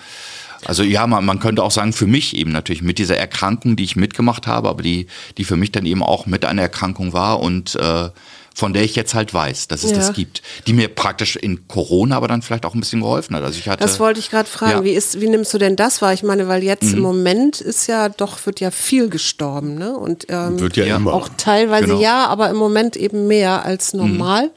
[0.64, 3.84] also ja, man, man könnte auch sagen, für mich eben natürlich mit dieser Erkrankung, die
[3.84, 5.06] ich mitgemacht habe, aber die,
[5.38, 8.08] die für mich dann eben auch mit einer Erkrankung war und äh,
[8.54, 9.96] von der ich jetzt halt weiß, dass es Ja.
[9.98, 13.42] das gibt, die mir praktisch in Corona aber dann vielleicht auch ein bisschen geholfen hat.
[13.42, 14.72] Also ich hatte, Das wollte ich gerade fragen.
[14.72, 14.80] Ja.
[14.80, 14.84] Mhm.
[14.84, 16.12] Wie, ist, wie nimmst du denn das wahr?
[16.12, 19.96] Ich meine, weil jetzt im Moment ist ja doch, wird ja viel gestorben, ne?
[19.96, 20.96] Und ähm, Wird ja, Ja.
[20.96, 21.12] immer.
[21.14, 22.00] auch teilweise Genau.
[22.00, 24.50] ja, aber im Moment eben mehr als normal.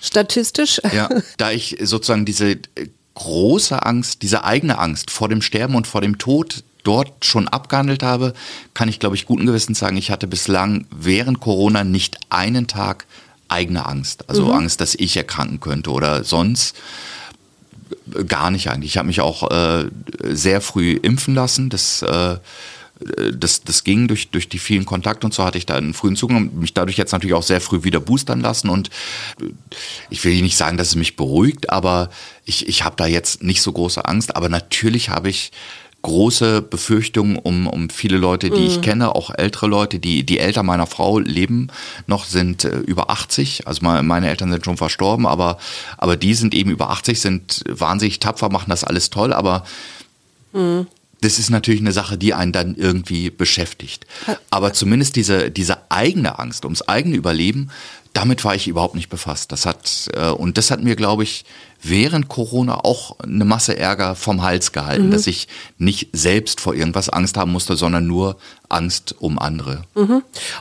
[0.00, 0.80] Statistisch.
[0.94, 2.56] Ja, da ich sozusagen diese
[3.14, 8.02] große Angst, diese eigene Angst vor dem Sterben und vor dem Tod dort schon abgehandelt
[8.04, 8.32] habe,
[8.72, 13.06] kann ich, glaube ich, guten Gewissens sagen, ich hatte bislang während Corona nicht einen Tag
[13.48, 14.28] eigene Angst.
[14.28, 16.76] Also Angst, dass ich erkranken könnte oder sonst
[18.26, 18.92] gar nicht eigentlich.
[18.92, 19.88] Ich habe mich auch äh,
[20.22, 21.68] sehr früh impfen lassen.
[21.70, 22.36] Das, äh,
[23.32, 26.16] das, das ging durch, durch die vielen Kontakte und so hatte ich da einen frühen
[26.16, 28.88] Zugang und mich dadurch jetzt natürlich auch sehr früh wieder boostern lassen und
[29.40, 29.50] äh,
[30.08, 32.10] ich will nicht sagen, dass es mich beruhigt, aber
[32.44, 35.52] ich, ich habe da jetzt nicht so große Angst, aber natürlich habe ich
[36.02, 40.66] große Befürchtungen um, um viele Leute, die ich kenne, auch ältere Leute, die, die Eltern
[40.66, 41.68] meiner Frau leben
[42.06, 43.66] noch, sind äh, über 80.
[43.66, 45.58] Also meine, Eltern sind schon verstorben, aber,
[45.98, 49.64] aber die sind eben über 80, sind wahnsinnig tapfer, machen das alles toll, aber
[51.20, 54.06] das ist natürlich eine Sache, die einen dann irgendwie beschäftigt.
[54.50, 57.70] Aber zumindest diese, diese eigene Angst ums eigene Überleben,
[58.16, 59.52] damit war ich überhaupt nicht befasst.
[59.52, 61.44] Das hat, äh, und das hat mir, glaube ich,
[61.82, 65.46] während Corona auch eine Masse Ärger vom Hals gehalten, dass ich
[65.78, 68.36] nicht selbst vor irgendwas Angst haben musste, sondern nur
[68.70, 69.82] Angst um andere.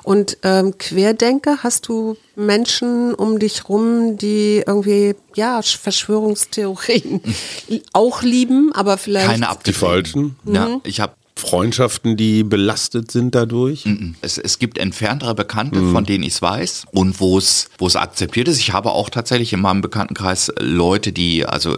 [0.04, 7.22] Und ähm, Querdenker, hast du Menschen um dich rum, die irgendwie, ja, Sch- Verschwörungstheorien
[7.94, 9.28] auch lieben, aber vielleicht.
[9.28, 10.06] Keine Die abgefallen.
[10.06, 10.36] Falschen.
[10.46, 13.86] Ja, ich habe Freundschaften, die belastet sind dadurch.
[14.22, 17.96] Es, es gibt entferntere Bekannte, von denen ich es weiß und wo es wo es
[17.96, 18.60] akzeptiert ist.
[18.60, 21.76] Ich habe auch tatsächlich in meinem Bekanntenkreis Leute, die also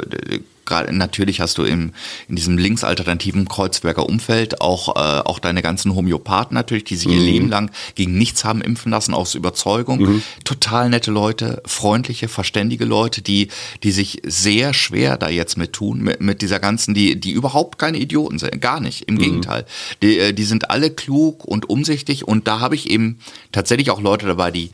[0.68, 1.94] gerade natürlich hast du im
[2.28, 7.20] in diesem linksalternativen Kreuzberger Umfeld auch äh, auch deine ganzen Homöopathen natürlich, die sich ihr
[7.20, 10.22] Leben lang gegen nichts haben impfen lassen aus Überzeugung.
[10.44, 13.48] Total nette Leute, freundliche, verständige Leute, die
[13.84, 17.80] die sich sehr schwer da jetzt mit tun mit, mit dieser ganzen, die die überhaupt
[17.80, 19.04] keine Idioten sind, gar nicht.
[19.08, 19.66] Im Gegenteil,
[20.02, 23.20] die äh, die sind alle klug und umsichtig und da habe ich eben
[23.52, 24.70] tatsächlich auch Leute dabei, die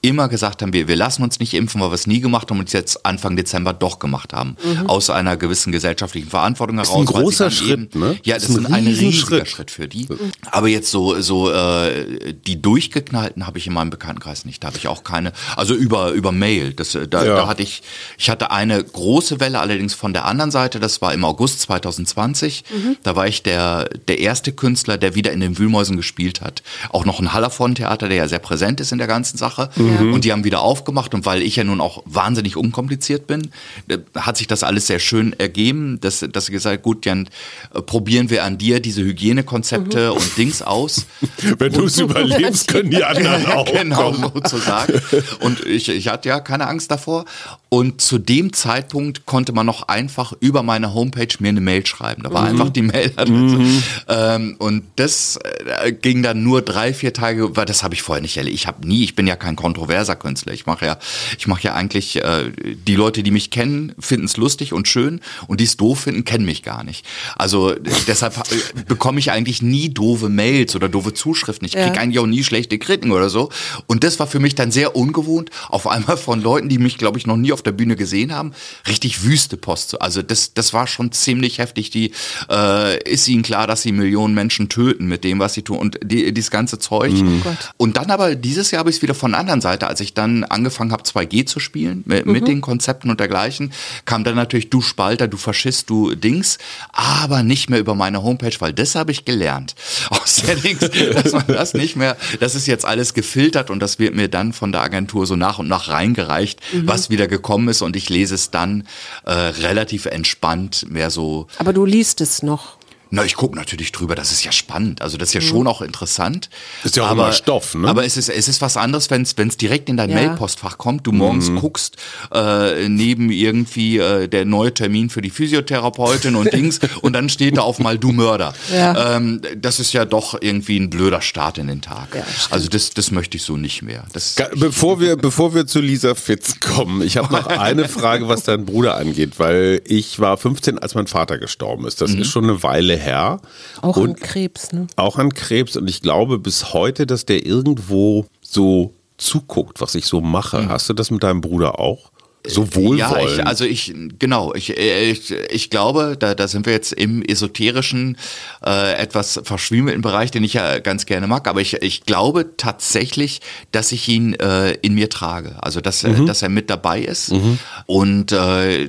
[0.00, 2.60] immer gesagt haben, wir, wir lassen uns nicht impfen, weil wir es nie gemacht haben
[2.60, 4.56] und es jetzt Anfang Dezember doch gemacht haben.
[4.86, 6.94] Aus einer gewissen gesellschaftlichen Verantwortung heraus.
[6.94, 7.00] Mhm.
[7.00, 8.16] ein weil sie großer Schritt, ne?
[8.22, 9.48] Ja, Das das ist ist ein ein, riesiger Riesenschritt.
[9.48, 9.70] Schritt.
[9.72, 10.06] für die.
[10.52, 14.62] Aber jetzt so, so äh, die durchgeknallten habe ich in meinem Bekanntenkreis nicht.
[14.62, 16.74] Da habe ich auch keine, also über, über Mail.
[16.74, 17.34] Das, äh, da, Ja.
[17.34, 17.82] da hatte ich,
[18.18, 22.64] ich hatte eine große Welle allerdings von der anderen Seite, das war im August 2020.
[23.02, 26.62] Da war ich der, der erste Künstler, der wieder in den Wühlmäusen gespielt hat.
[26.90, 29.70] Auch noch ein Hallervorden-Theater, der ja sehr präsent ist in der ganzen Sache.
[29.88, 33.50] Und die haben wieder aufgemacht und weil ich ja nun auch wahnsinnig unkompliziert bin,
[33.88, 37.28] äh, hat sich das alles sehr schön ergeben, dass, dass sie gesagt gut, Jan,
[37.74, 41.06] äh, probieren wir an dir diese Hygienekonzepte und Dings aus.
[41.58, 43.70] Wenn du es überlebst, können die anderen auch.
[43.70, 44.30] genau, kommen.
[44.34, 45.00] sozusagen.
[45.40, 47.24] Und ich, ich hatte ja keine Angst davor.
[47.68, 52.22] Und zu dem Zeitpunkt konnte man noch einfach über meine Homepage mir eine Mail schreiben.
[52.22, 53.82] Da war einfach die Mailadresse.
[54.08, 55.38] Ähm, und das
[55.82, 58.54] äh, ging dann nur drei, vier Tage, weil das habe ich vorher nicht erlebt.
[58.54, 60.52] Ich habe nie, ich bin ja kein kontroverser Künstler.
[60.52, 60.98] Ich mache ja,
[61.38, 62.50] ich mache ja eigentlich, äh,
[62.86, 66.24] die Leute, die mich kennen, finden es lustig und schön und die es doof finden,
[66.24, 67.06] kennen mich gar nicht.
[67.36, 67.74] Also
[68.06, 71.66] deshalb äh, bekomme ich eigentlich nie doofe Mails oder doofe Zuschriften.
[71.66, 71.86] Ich Ja.
[71.86, 73.50] kriege eigentlich auch nie schlechte Kritiken oder so.
[73.86, 77.18] Und das war für mich dann sehr ungewohnt, auf einmal von Leuten, die mich, glaube
[77.18, 78.52] ich, noch nie auf der Bühne gesehen haben,
[78.88, 79.90] richtig wüste Post.
[79.90, 81.90] zu- Also das, das war schon ziemlich heftig.
[81.90, 82.12] Die
[82.50, 85.98] äh, ist ihnen klar, dass sie Millionen Menschen töten mit dem, was sie tun und
[86.02, 87.12] die, dieses ganze Zeug.
[87.44, 87.56] Gott.
[87.76, 90.14] Und dann aber dieses Jahr habe ich es wieder von der anderen Seite, als ich
[90.14, 93.72] dann angefangen habe, 2G zu spielen, mit, mit den Konzepten und dergleichen,
[94.04, 96.58] kam dann natürlich du Spalter, du Faschist, du Dings,
[96.92, 99.74] aber nicht mehr über meine Homepage, weil das habe ich gelernt.
[100.10, 103.98] Aus der Dings, dass man das nicht mehr, das ist jetzt alles gefiltert und das
[103.98, 107.82] wird mir dann von der Agentur so nach und nach reingereicht, was wieder gekommen ist
[107.82, 108.86] und ich lese es dann
[109.24, 112.77] äh, relativ entspannt, mehr so Aber du liest es noch.
[113.10, 115.02] Na, ich gucke natürlich drüber, das ist ja spannend.
[115.02, 116.50] Also das ist ja schon auch interessant.
[116.84, 117.88] Ist ja auch aber, immer Stoff, ne?
[117.88, 120.16] Aber es ist, es ist was anderes, wenn es direkt in dein Ja.
[120.16, 121.96] Mailpostfach kommt, du morgens guckst,
[122.34, 127.56] äh, neben irgendwie äh, der neue Termin für die Physiotherapeutin und Dings und dann steht
[127.56, 128.52] da auf mal du Mörder.
[128.72, 129.16] Ja.
[129.16, 132.14] Ähm, das ist ja doch irgendwie ein blöder Start in den Tag.
[132.14, 134.04] Ja, also das, das möchte ich so nicht mehr.
[134.12, 138.42] Das, Bevor wir, bevor wir zu Lisa Fitz kommen, ich habe noch eine Frage, was
[138.42, 142.00] deinen Bruder angeht, weil ich war 15, als mein Vater gestorben ist.
[142.00, 143.40] Das ist schon eine Weile her.
[143.82, 144.86] Auch und an Krebs, ne?
[144.96, 150.06] auch an Krebs und ich glaube bis heute, dass der irgendwo so zuguckt, was ich
[150.06, 150.68] so mache.
[150.68, 152.10] Hast du das mit deinem Bruder auch?
[152.48, 152.98] So wohlwollend.
[152.98, 157.22] Ja, ich, also ich, genau, ich, ich, ich glaube, da, da sind wir jetzt im
[157.22, 158.16] esoterischen,
[158.64, 163.40] äh, etwas verschwimmelten Bereich, den ich ja ganz gerne mag, aber ich, ich glaube tatsächlich,
[163.72, 166.26] dass ich ihn äh, in mir trage, also dass, mhm.
[166.26, 167.58] dass er mit dabei ist mhm.
[167.86, 168.84] und äh,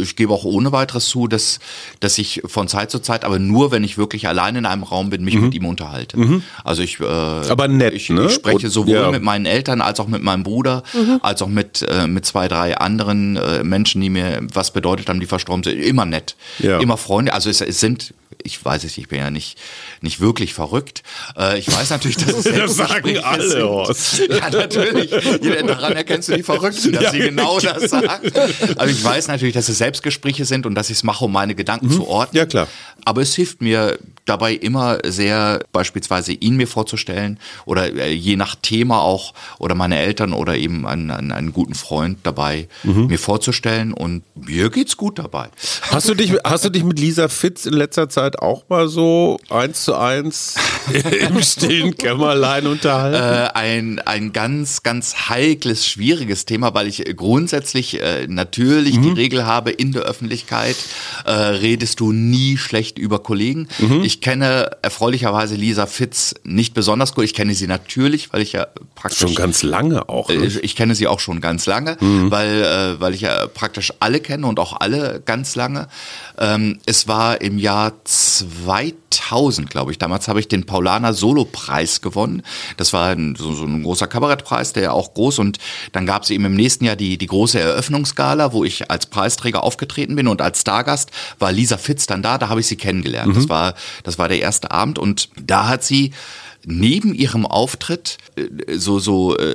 [0.00, 1.58] ich gebe auch ohne weiteres zu, dass,
[2.00, 5.10] dass ich von Zeit zu Zeit, aber nur, wenn ich wirklich allein in einem Raum
[5.10, 5.44] bin, mich mhm.
[5.44, 6.18] mit ihm unterhalte.
[6.18, 6.42] Mhm.
[6.62, 8.26] Also ich, äh, aber nett, ich, ne?
[8.26, 9.10] ich spreche sowohl ja.
[9.10, 11.20] mit meinen Eltern als auch mit meinem Bruder, mhm.
[11.22, 15.20] als auch mit, äh, mit zwei, drei anderen äh, Menschen, die mir was bedeutet haben,
[15.20, 15.80] die verstorben sind.
[15.80, 16.78] Immer nett, ja.
[16.78, 17.32] immer Freunde.
[17.32, 19.58] Also es, es sind ich weiß es, ich bin ja nicht,
[20.00, 21.02] nicht wirklich verrückt.
[21.36, 24.22] Äh, ich weiß natürlich, dass es Das sagen alle, Horst.
[24.28, 25.10] Ja, natürlich.
[25.66, 28.30] Daran erkennst du die Verrückten, dass ja, sie genau das sagen.
[28.76, 31.54] Aber ich weiß natürlich, dass es Selbstgespräche sind und dass ich es mache, um meine
[31.54, 31.92] Gedanken mhm.
[31.92, 32.38] zu ordnen.
[32.38, 32.68] Ja, klar.
[33.04, 38.54] Aber es hilft mir dabei immer sehr, beispielsweise ihn mir vorzustellen oder äh, je nach
[38.54, 43.08] Thema auch oder meine Eltern oder eben einen, einen, einen guten Freund dabei mhm.
[43.08, 45.48] mir vorzustellen und mir geht's gut dabei.
[45.82, 49.38] Hast du dich, hast du dich mit Lisa Fitz in letzter Zeit auch mal so
[49.50, 50.54] eins zu eins
[51.28, 53.14] im stillen Kämmerlein unterhalten?
[53.16, 59.02] Äh, ein, ein ganz, ganz heikles, schwieriges Thema, weil ich grundsätzlich äh, natürlich mhm.
[59.02, 60.76] die Regel habe, in der Öffentlichkeit
[61.24, 63.68] äh, redest du nie schlecht über Kollegen.
[63.78, 64.02] Mhm.
[64.02, 67.24] Ich kenne erfreulicherweise Lisa Fitz nicht besonders gut.
[67.24, 70.28] Ich kenne sie natürlich, weil ich ja praktisch schon ganz lange auch.
[70.28, 70.46] Ne?
[70.46, 72.30] Ich, ich kenne sie auch schon ganz lange, mhm.
[72.30, 75.88] weil äh, weil ich ja praktisch alle kenne und auch alle ganz lange.
[76.38, 79.98] Ähm, es war im Jahr 2000, glaube ich.
[79.98, 82.42] Damals habe ich den Paulaner Solo-Preis gewonnen.
[82.76, 85.38] Das war ein, so, so, ein großer Kabarettpreis, der ja auch groß.
[85.38, 85.58] Und
[85.92, 89.62] dann gab es eben im nächsten Jahr die, die große Eröffnungsgala, wo ich als Preisträger
[89.62, 90.28] aufgetreten bin.
[90.28, 92.36] Und als Stargast war Lisa Fitz dann da.
[92.36, 93.32] Da habe ich sie kennengelernt.
[93.32, 93.34] Mhm.
[93.34, 94.98] Das, war, das war der erste Abend.
[94.98, 96.12] Und da hat sie
[96.66, 99.54] neben ihrem Auftritt äh, so, so äh,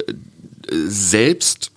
[0.72, 1.72] selbst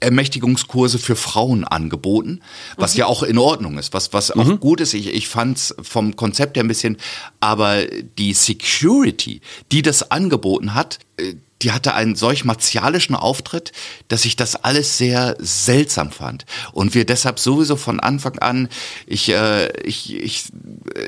[0.00, 2.40] Ermächtigungskurse für Frauen angeboten,
[2.76, 3.00] was mhm.
[3.00, 4.60] ja auch in Ordnung ist, was, was auch mhm.
[4.60, 4.94] gut ist.
[4.94, 6.96] Ich, ich fand es vom Konzept her ein bisschen,
[7.40, 7.84] aber
[8.18, 9.40] die Security,
[9.72, 13.72] die das angeboten hat, äh, die hatte einen solch martialischen Auftritt,
[14.08, 16.46] dass ich das alles sehr seltsam fand.
[16.72, 18.68] Und wir deshalb sowieso von Anfang an,
[19.06, 20.44] ich, äh, ich, ich,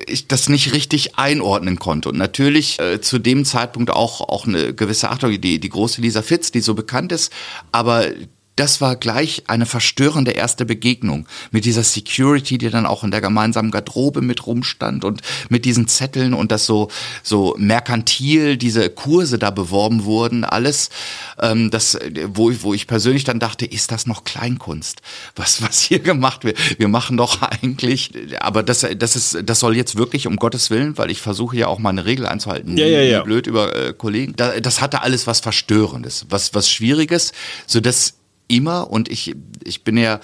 [0.06, 2.10] ich das nicht richtig einordnen konnte.
[2.10, 6.22] Und natürlich äh, zu dem Zeitpunkt auch, auch eine gewisse Achtung, die, die große Lisa
[6.22, 7.32] Fitz, die so bekannt ist,
[7.70, 8.06] aber
[8.56, 13.22] das war gleich eine verstörende erste Begegnung mit dieser Security, die dann auch in der
[13.22, 16.88] gemeinsamen Garderobe mit rumstand und mit diesen Zetteln und das so
[17.22, 20.90] so merkantil diese Kurse da beworben wurden, alles
[21.40, 25.00] ähm, das wo wo ich persönlich dann dachte, ist das noch Kleinkunst?
[25.34, 26.58] Was was hier gemacht wird?
[26.78, 28.10] Wir machen doch eigentlich,
[28.40, 31.68] aber das das ist das soll jetzt wirklich um Gottes willen, weil ich versuche ja
[31.68, 33.22] auch mal eine Regel einzuhalten, ja, ja, ja.
[33.22, 34.34] blöd über äh, Kollegen.
[34.36, 37.32] Da, das hatte alles was verstörendes, was was schwieriges,
[37.66, 38.14] so dass
[38.52, 39.34] immer und ich,
[39.64, 40.20] ich bin ja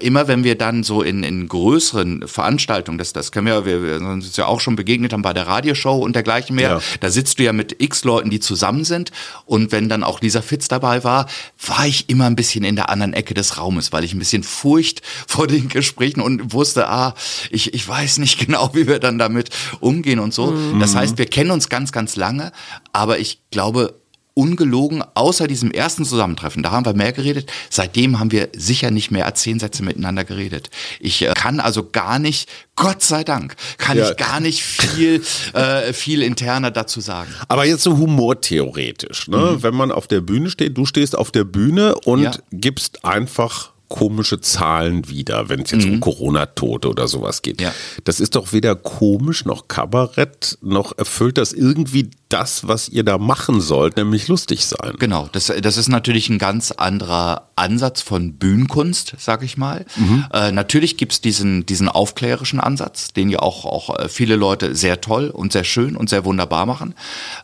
[0.00, 4.08] immer, wenn wir dann so in, in größeren Veranstaltungen, das, das können wir, wir, wir
[4.08, 6.80] uns ja auch schon begegnet haben bei der Radioshow und dergleichen mehr, ja.
[7.00, 9.12] da sitzt du ja mit x Leuten, die zusammen sind
[9.44, 11.28] und wenn dann auch Lisa Fitz dabei war,
[11.64, 14.42] war ich immer ein bisschen in der anderen Ecke des Raumes, weil ich ein bisschen
[14.42, 17.14] Furcht vor den Gesprächen und wusste, ah,
[17.50, 20.52] ich, ich weiß nicht genau, wie wir dann damit umgehen und so.
[20.52, 20.80] Mhm.
[20.80, 22.52] Das heißt, wir kennen uns ganz, ganz lange,
[22.92, 24.00] aber ich glaube,
[24.36, 27.50] ungelogen, außer diesem ersten Zusammentreffen, da haben wir mehr geredet.
[27.70, 30.68] Seitdem haben wir sicher nicht mehr als zehn Sätze miteinander geredet.
[31.00, 32.46] Ich äh, kann also gar nicht,
[32.76, 34.10] Gott sei Dank, kann ja.
[34.10, 35.22] ich gar nicht viel,
[35.54, 37.34] äh, viel interner dazu sagen.
[37.48, 39.38] Aber jetzt so humortheoretisch, ne?
[39.38, 39.62] Mhm.
[39.62, 42.32] wenn man auf der Bühne steht, du stehst auf der Bühne und ja.
[42.52, 45.94] gibst einfach komische Zahlen wieder, wenn es jetzt mhm.
[45.94, 47.60] um Corona-Tote oder sowas geht.
[47.60, 47.72] Ja.
[48.04, 53.16] Das ist doch weder komisch noch Kabarett, noch erfüllt das irgendwie das, was ihr da
[53.16, 54.92] machen sollt, nämlich lustig sein.
[54.98, 59.86] Genau, das, das ist natürlich ein ganz anderer Ansatz von Bühnenkunst, sag ich mal.
[59.96, 60.26] Mhm.
[60.32, 65.00] Äh, natürlich gibt's diesen, diesen aufklärerischen Ansatz, den ja auch, auch äh, viele Leute sehr
[65.00, 66.94] toll und sehr schön und sehr wunderbar machen.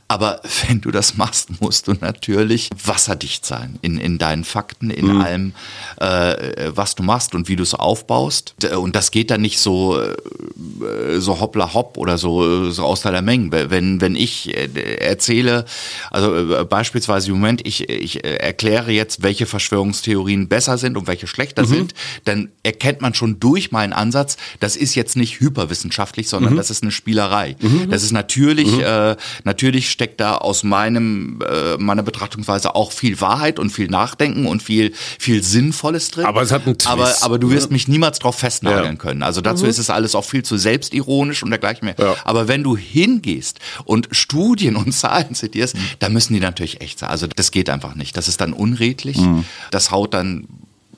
[0.08, 5.06] Aber wenn du das machst, musst du natürlich wasserdicht sein in, in deinen Fakten, in
[5.06, 5.20] mhm.
[5.22, 5.52] allem,
[5.96, 8.54] äh, was du machst und wie du es aufbaust.
[8.76, 13.22] Und das geht dann nicht so, äh, so hoppla hopp oder so, so aus der
[13.22, 13.70] Menge.
[13.70, 15.64] Wenn, wenn ich äh, erzähle,
[16.10, 21.06] also äh, beispielsweise im Moment, ich, ich äh, erkläre jetzt, welche Verschwörungstheorien besser sind und
[21.06, 21.66] welche schlechter mhm.
[21.66, 26.56] sind, dann erkennt man schon durch meinen Ansatz, das ist jetzt nicht hyperwissenschaftlich, sondern mhm.
[26.56, 27.56] das ist eine Spielerei.
[27.60, 27.90] Mhm.
[27.90, 28.82] Das ist natürlich, mhm.
[28.84, 34.46] äh, natürlich steckt da aus meinem, äh, meiner Betrachtungsweise auch viel Wahrheit und viel Nachdenken
[34.46, 36.24] und viel, viel Sinnvolles drin.
[36.24, 36.90] Aber es hat einen Twist.
[36.90, 38.94] Aber, aber du wirst mich niemals drauf festnageln ja.
[38.94, 39.22] können.
[39.22, 39.70] Also dazu mhm.
[39.70, 41.94] ist es alles auch viel zu selbstironisch und dergleichen mehr.
[41.98, 42.16] Ja.
[42.24, 45.80] Aber wenn du hingehst und Studien Studien und Zahlen zitierst, mhm.
[45.98, 47.10] da müssen die natürlich echt sein.
[47.10, 48.16] Also das geht einfach nicht.
[48.16, 49.18] Das ist dann unredlich.
[49.18, 49.44] Mhm.
[49.70, 50.46] Das haut dann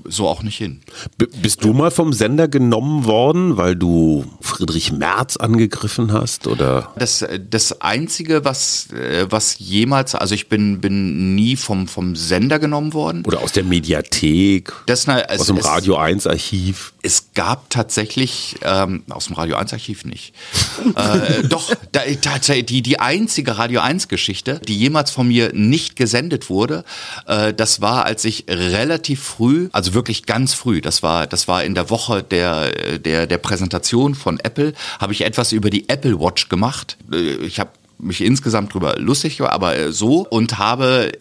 [0.04, 0.80] so auch nicht hin.
[1.18, 6.92] B bist du mal vom Sender genommen worden, weil du Friedrich Merz angegriffen hast oder?
[6.98, 12.58] Das, das einzige, was, äh, was jemals, also ich bin, bin nie vom, vom Sender
[12.58, 13.24] genommen worden.
[13.26, 16.92] Oder aus der Mediathek, Das, na, es, aus dem es, Radio 1 Archiv.
[17.02, 20.34] Es gab tatsächlich, ähm, aus dem Radio 1 Archiv nicht.
[20.96, 25.96] äh, doch, da, tatsächlich die, die einzige Radio 1 Geschichte, die jemals von mir nicht
[25.96, 26.84] gesendet wurde,
[27.26, 31.64] äh, das war, als ich relativ früh, also wirklich ganz früh, das war, das war
[31.64, 36.20] in der Woche der, der, der Präsentation von Apple, habe ich etwas über die Apple
[36.20, 36.96] Watch gemacht.
[37.12, 40.26] Äh, Ich habe mich insgesamt drüber lustig, aber äh, so.
[40.28, 41.12] Und habe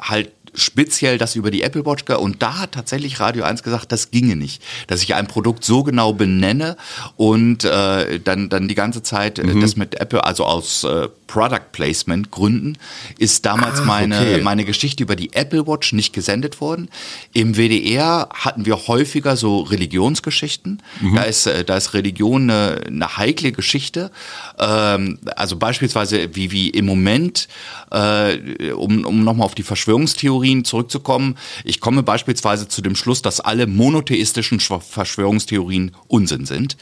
[0.00, 4.10] halt speziell das über die Apple Watch und da hat tatsächlich Radio 1 gesagt, das
[4.10, 6.76] ginge nicht, dass ich ein Produkt so genau benenne
[7.16, 11.70] und äh, dann dann die ganze Zeit äh, das mit Apple, also aus äh, Product
[11.72, 12.76] Placement Gründen
[13.18, 14.40] ist damals meine okay.
[14.42, 16.88] meine Geschichte über die Apple Watch nicht gesendet worden.
[17.32, 20.82] Im WDR hatten wir häufiger so Religionsgeschichten.
[21.14, 24.10] Da ist äh, da ist Religion eine, eine heikle Geschichte.
[24.58, 27.46] Ähm, also beispielsweise wie wie im Moment,
[27.92, 31.36] äh, um um nochmal auf die Verschwörungstheorien zurückzukommen.
[31.64, 36.76] Ich komme beispielsweise zu dem Schluss, dass alle monotheistischen Schw- Verschwörungstheorien Unsinn sind.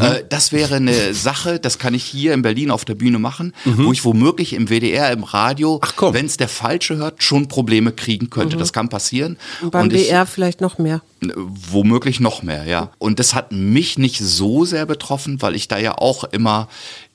[0.00, 3.52] Äh, das wäre eine Sache, das kann ich hier in Berlin auf der Bühne machen,
[3.90, 5.80] wo ich womöglich im WDR, im Radio,
[6.12, 8.56] wenn es der Falsche hört, schon Probleme kriegen könnte.
[8.56, 9.36] Das kann passieren.
[9.60, 11.02] Und beim BR vielleicht noch mehr.
[11.34, 12.92] Womöglich noch mehr, ja.
[12.98, 16.68] Und das hat mich nicht so sehr betroffen, weil ich da ja auch immer,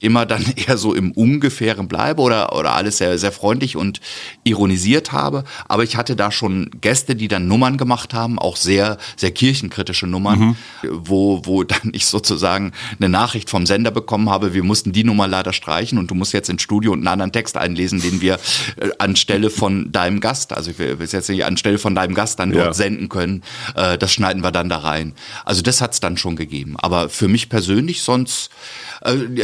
[0.06, 4.00] immer dann eher so im Ungefähren bleibe oder, oder alles sehr, sehr freundlich und
[4.44, 5.44] ironisiert habe.
[5.68, 10.08] Aber ich hatte da schon Gäste, die dann Nummern gemacht haben, auch sehr, sehr kirchenkritische
[10.08, 10.56] Nummern,
[10.90, 15.28] wo, wo dann ich sozusagen eine Nachricht vom Sender bekommen habe, wir mussten die Nummer
[15.28, 18.36] leider streichen und du musst jetzt ins Studio und einen anderen Text einlesen, den wir
[18.78, 22.52] äh, anstelle von deinem Gast, also wir wir jetzt nicht anstelle von deinem Gast dann
[22.52, 22.74] dort Ja.
[22.74, 23.44] senden können.
[23.76, 25.14] Äh, das schneiden wir dann da rein.
[25.44, 26.76] Also das hat's dann schon gegeben.
[26.78, 28.50] Aber für mich persönlich sonst,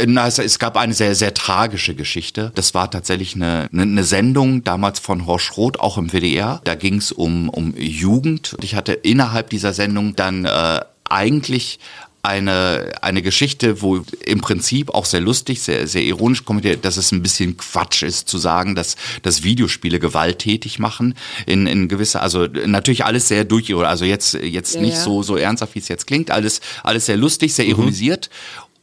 [0.06, 2.52] na, es, es gab eine sehr, sehr tragische Geschichte.
[2.54, 6.60] Das war tatsächlich eine, eine, Sendung damals von Horst Roth, auch im WDR.
[6.64, 8.54] Da ging's um, um Jugend.
[8.54, 11.78] Und ich hatte innerhalb dieser Sendung dann äh, eigentlich
[12.22, 17.10] eine, eine Geschichte, wo im Prinzip auch sehr lustig, sehr, sehr ironisch kommentiert, dass es
[17.10, 21.14] ein bisschen Quatsch ist zu sagen, dass, dass Videospiele gewalttätig machen
[21.46, 25.02] in, in gewisser, also natürlich alles sehr durch, also jetzt, jetzt Ja, nicht ja.
[25.02, 28.30] so, so ernsthaft, wie es jetzt klingt, alles, alles sehr lustig, sehr ironisiert.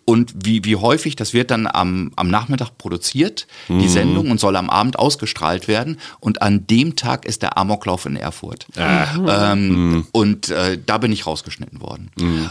[0.10, 4.56] Und wie, wie häufig, das wird dann am, am Nachmittag produziert, die Sendung, und soll
[4.56, 6.00] am Abend ausgestrahlt werden.
[6.20, 8.66] Und an dem Tag ist der Amoklauf in Erfurt.
[8.76, 12.10] Ähm, Und äh, da bin ich rausgeschnitten worden.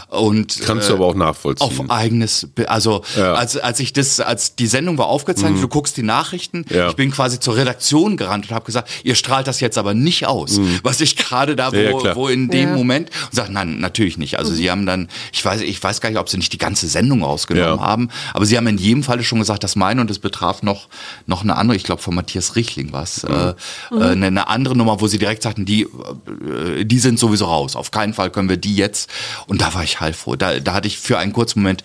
[0.09, 1.67] Und, Kannst äh, du aber auch nachvollziehen.
[1.67, 3.33] auf eigenes, also Ja.
[3.33, 6.89] als, als ich das, als die Sendung war aufgezeichnet, du guckst die Nachrichten, Ja.
[6.89, 10.25] ich bin quasi zur Redaktion gerannt und habe gesagt, ihr strahlt das jetzt aber nicht
[10.27, 12.75] aus, was ich gerade da, wo, Ja, wo in dem Ja.
[12.75, 14.37] Moment und sagt, nein, natürlich nicht.
[14.39, 16.87] Also sie haben dann, ich weiß, ich weiß gar nicht, ob sie nicht die ganze
[16.87, 17.85] Sendung rausgenommen Ja.
[17.85, 20.87] haben, aber sie haben in jedem Falle schon gesagt, das meine und es betraf noch
[21.25, 23.53] noch eine andere, ich glaube von Matthias Richling was, äh, äh,
[23.91, 27.75] eine, eine andere Nummer, wo sie direkt sagten, die äh, die sind sowieso raus.
[27.75, 29.09] Auf keinen Fall können wir die jetzt.
[29.47, 30.35] Und da war ich heilfroh.
[30.35, 31.83] Da, da hatte ich für einen kurzen Moment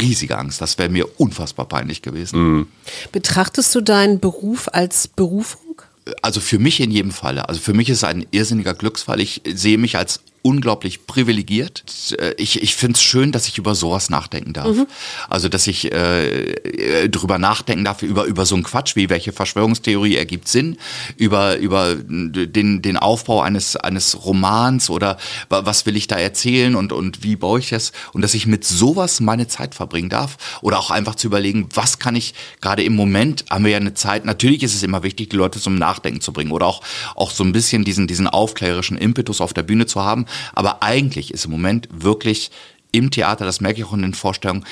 [0.00, 0.60] riesige Angst.
[0.60, 2.66] Das wäre mir unfassbar peinlich gewesen.
[3.12, 5.82] Betrachtest du deinen Beruf als Berufung?
[6.22, 7.48] Also für mich in jedem Falle.
[7.48, 9.20] Also für mich ist es ein irrsinniger Glücksfall.
[9.20, 11.82] Ich sehe mich als unglaublich privilegiert.
[12.18, 14.76] Äh, Ich, ich finde es schön, dass ich über sowas nachdenken darf.
[15.28, 19.32] Also, dass ich äh, äh, drüber nachdenken darf, über, über so einen Quatsch, wie welche
[19.32, 20.76] Verschwörungstheorie ergibt Sinn,
[21.16, 25.18] über, über den, den Aufbau eines, eines Romans oder
[25.48, 27.92] wa- was will ich da erzählen und, und wie baue ich das?
[28.12, 30.36] Und dass ich mit sowas meine Zeit verbringen darf?
[30.62, 33.94] Oder auch einfach zu überlegen, was kann ich gerade im Moment, haben wir ja eine
[33.94, 36.82] Zeit, natürlich ist es immer wichtig, die Leute zum Nachdenken zu bringen oder auch,
[37.14, 41.32] auch so ein bisschen diesen, diesen aufklärerischen Impetus auf der Bühne zu haben, aber eigentlich
[41.32, 42.50] ist im Moment wirklich
[42.92, 44.64] im Theater, das merke ich auch in den Vorstellungen,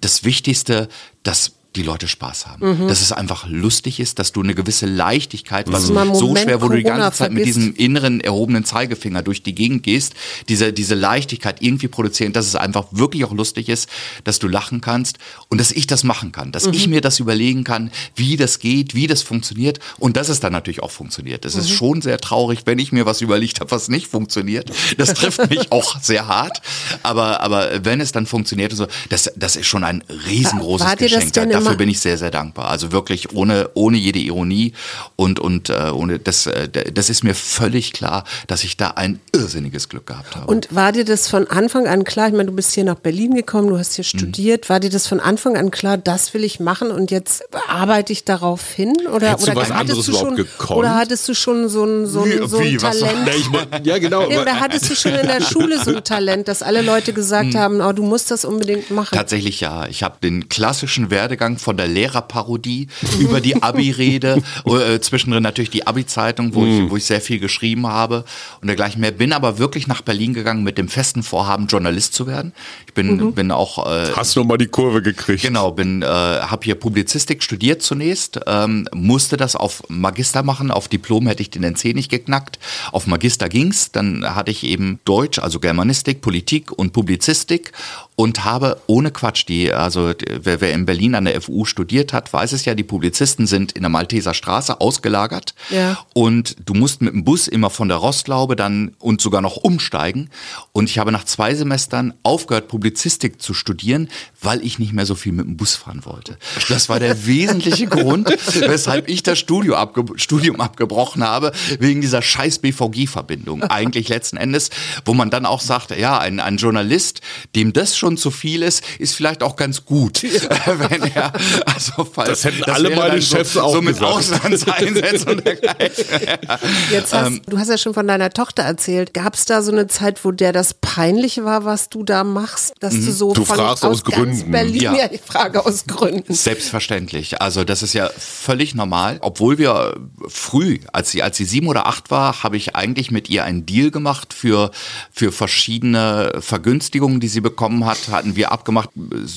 [0.00, 0.88] das Wichtigste,
[1.22, 2.88] dass die Leute Spaß haben.
[2.88, 6.44] Dass es einfach lustig ist, dass du eine gewisse Leichtigkeit, was mal einen so Moment
[6.44, 7.58] schwer, wo du die Corona ganze Zeit mit vergisst.
[7.58, 10.14] diesem inneren erhobenen Zeigefinger durch die Gegend gehst,
[10.48, 13.88] diese, diese Leichtigkeit irgendwie produzieren, dass es einfach wirklich auch lustig ist,
[14.24, 15.18] dass du lachen kannst
[15.48, 18.94] und dass ich das machen kann, dass ich mir das überlegen kann, wie das geht,
[18.94, 21.44] wie das funktioniert und dass es dann natürlich auch funktioniert.
[21.44, 24.72] Es ist schon sehr traurig, wenn ich mir was überlegt habe, was nicht funktioniert.
[24.98, 26.60] Das trifft mich auch sehr hart,
[27.04, 30.96] aber, aber wenn es dann funktioniert, und so, das, das ist schon ein riesengroßes War
[30.96, 31.59] das Geschenk.
[31.64, 32.68] Dafür bin ich sehr, sehr dankbar.
[32.70, 34.72] Also wirklich ohne, ohne jede Ironie
[35.16, 39.20] und, und äh, ohne das, äh, das ist mir völlig klar, dass ich da ein
[39.34, 40.46] irrsinniges Glück gehabt habe.
[40.46, 42.28] Und war dir das von Anfang an klar?
[42.28, 44.18] Ich meine, du bist hier nach Berlin gekommen, du hast hier Mhm.
[44.18, 44.68] studiert.
[44.70, 48.24] War dir das von Anfang an klar, das will ich machen und jetzt arbeite ich
[48.24, 48.94] darauf hin?
[49.14, 50.78] Oder, Hättest du oder was anderes hattest du überhaupt schon, gekonnt?
[50.78, 53.26] oder hattest du schon so ein, so ein, Wie- so ein Talent?
[53.28, 54.26] Ja, ich mein, ja genau.
[54.26, 57.54] Nee, oder hattest du schon in der Schule so ein Talent, dass alle Leute gesagt
[57.54, 59.14] haben, oh, du musst das unbedingt machen?
[59.14, 59.86] Tatsächlich ja.
[59.86, 62.88] Ich habe den klassischen Werdegang von der Lehrerparodie
[63.18, 67.86] über die Abi-Rede, äh, zwischendrin natürlich die Abi-Zeitung, wo, ich, wo ich sehr viel geschrieben
[67.86, 68.24] habe
[68.60, 69.10] und dergleichen mehr.
[69.10, 72.52] Bin aber wirklich nach Berlin gegangen mit dem festen Vorhaben, Journalist zu werden.
[72.86, 75.42] Ich bin, bin auch äh, Hast du mal die Kurve gekriegt?
[75.42, 80.88] Genau, bin, äh, habe hier Publizistik studiert zunächst, ähm, musste das auf Magister machen, auf
[80.88, 82.58] Diplom hätte ich den NC nicht geknackt,
[82.92, 87.72] auf Magister ging's, dann hatte ich eben Deutsch, also Germanistik, Politik und Publizistik
[88.20, 92.30] und habe ohne Quatsch, die, also wer, wer in Berlin an der FU studiert hat,
[92.30, 95.98] weiß es ja, die Publizisten sind in der Malteser Straße ausgelagert Ja.
[96.12, 100.28] und du musst mit dem Bus immer von der Rostlaube dann und sogar noch umsteigen.
[100.72, 104.10] Und ich habe nach zwei Semestern aufgehört, Publizistik zu studieren,
[104.42, 106.36] weil ich nicht mehr so viel mit dem Bus fahren wollte.
[106.68, 112.20] Das war der wesentliche Grund, weshalb ich das Studio abge Studium abgebrochen habe, wegen dieser
[112.20, 113.62] scheiß BVG-Verbindung.
[113.62, 114.68] Eigentlich letzten Endes,
[115.06, 117.22] wo man dann auch sagt, ja, ein, ein Journalist,
[117.56, 120.22] dem das schon zu viel ist, ist vielleicht auch ganz gut.
[120.66, 121.32] Wenn er,
[121.66, 124.12] also, falls, Das hätten alle wäre meine so, Chefs auch so mit gesagt.
[124.12, 126.04] Auslandseinsätzen und dergleichen.
[126.90, 129.14] Jetzt Ähm, hast, du hast ja schon von deiner Tochter erzählt.
[129.14, 132.74] Gab es da so eine Zeit, wo der das peinlich war, was du da machst?
[132.80, 133.34] Dass du so Mhm.
[133.34, 134.50] Du von fragst aus aus ganz Gründen.
[134.50, 134.94] Berlin, ja.
[134.94, 135.08] Ja.
[135.10, 136.34] ich frage aus Gründen.
[136.34, 137.40] Selbstverständlich.
[137.40, 139.18] Also das ist ja völlig normal.
[139.20, 139.94] Obwohl wir
[140.28, 143.66] früh, als sie, als sie sieben oder acht war, habe ich eigentlich mit ihr einen
[143.66, 144.70] Deal gemacht für,
[145.12, 148.90] für verschiedene Vergünstigungen, die sie bekommen hat, hatten wir abgemacht,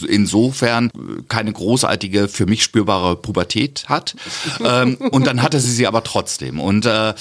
[0.07, 0.91] insofern
[1.27, 4.15] keine großartige, für mich spürbare Pubertät hat.
[4.65, 6.59] ähm, und dann hatte sie sie aber trotzdem.
[6.59, 7.13] Und äh,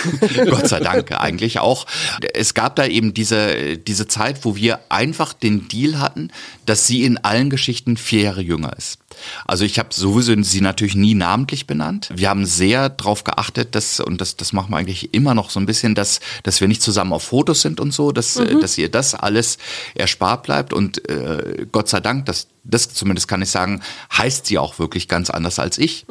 [0.50, 1.86] Gott sei Dank eigentlich auch.
[2.34, 6.30] Es gab da eben diese, diese Zeit, wo wir einfach den Deal hatten,
[6.66, 8.98] dass sie in allen Geschichten vier Jahre jünger ist.
[9.46, 12.10] Also ich habe sowieso sie natürlich nie namentlich benannt.
[12.14, 15.60] Wir haben sehr darauf geachtet, dass, und das, das machen wir eigentlich immer noch so
[15.60, 18.78] ein bisschen, dass, dass wir nicht zusammen auf Fotos sind und so, dass, äh, dass
[18.78, 19.58] ihr das alles
[19.94, 20.72] erspart bleibt.
[20.72, 23.82] Und äh, Gott sei Dank, das, das zumindest kann ich sagen,
[24.16, 26.06] heißt sie auch wirklich ganz anders als ich.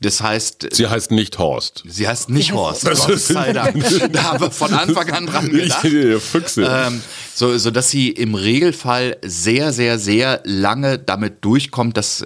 [0.00, 1.82] Das heißt, Sie heißt nicht Horst.
[1.86, 3.84] Sie heißt nicht Horst, Gott sei Dank.
[4.12, 5.84] Da haben wir von Anfang an dran gedacht.
[5.84, 6.64] Ihr Füchse.
[6.68, 7.00] Ähm,
[7.34, 12.24] so, so dass sie im Regelfall sehr, sehr, sehr lange damit durchkommt, dass,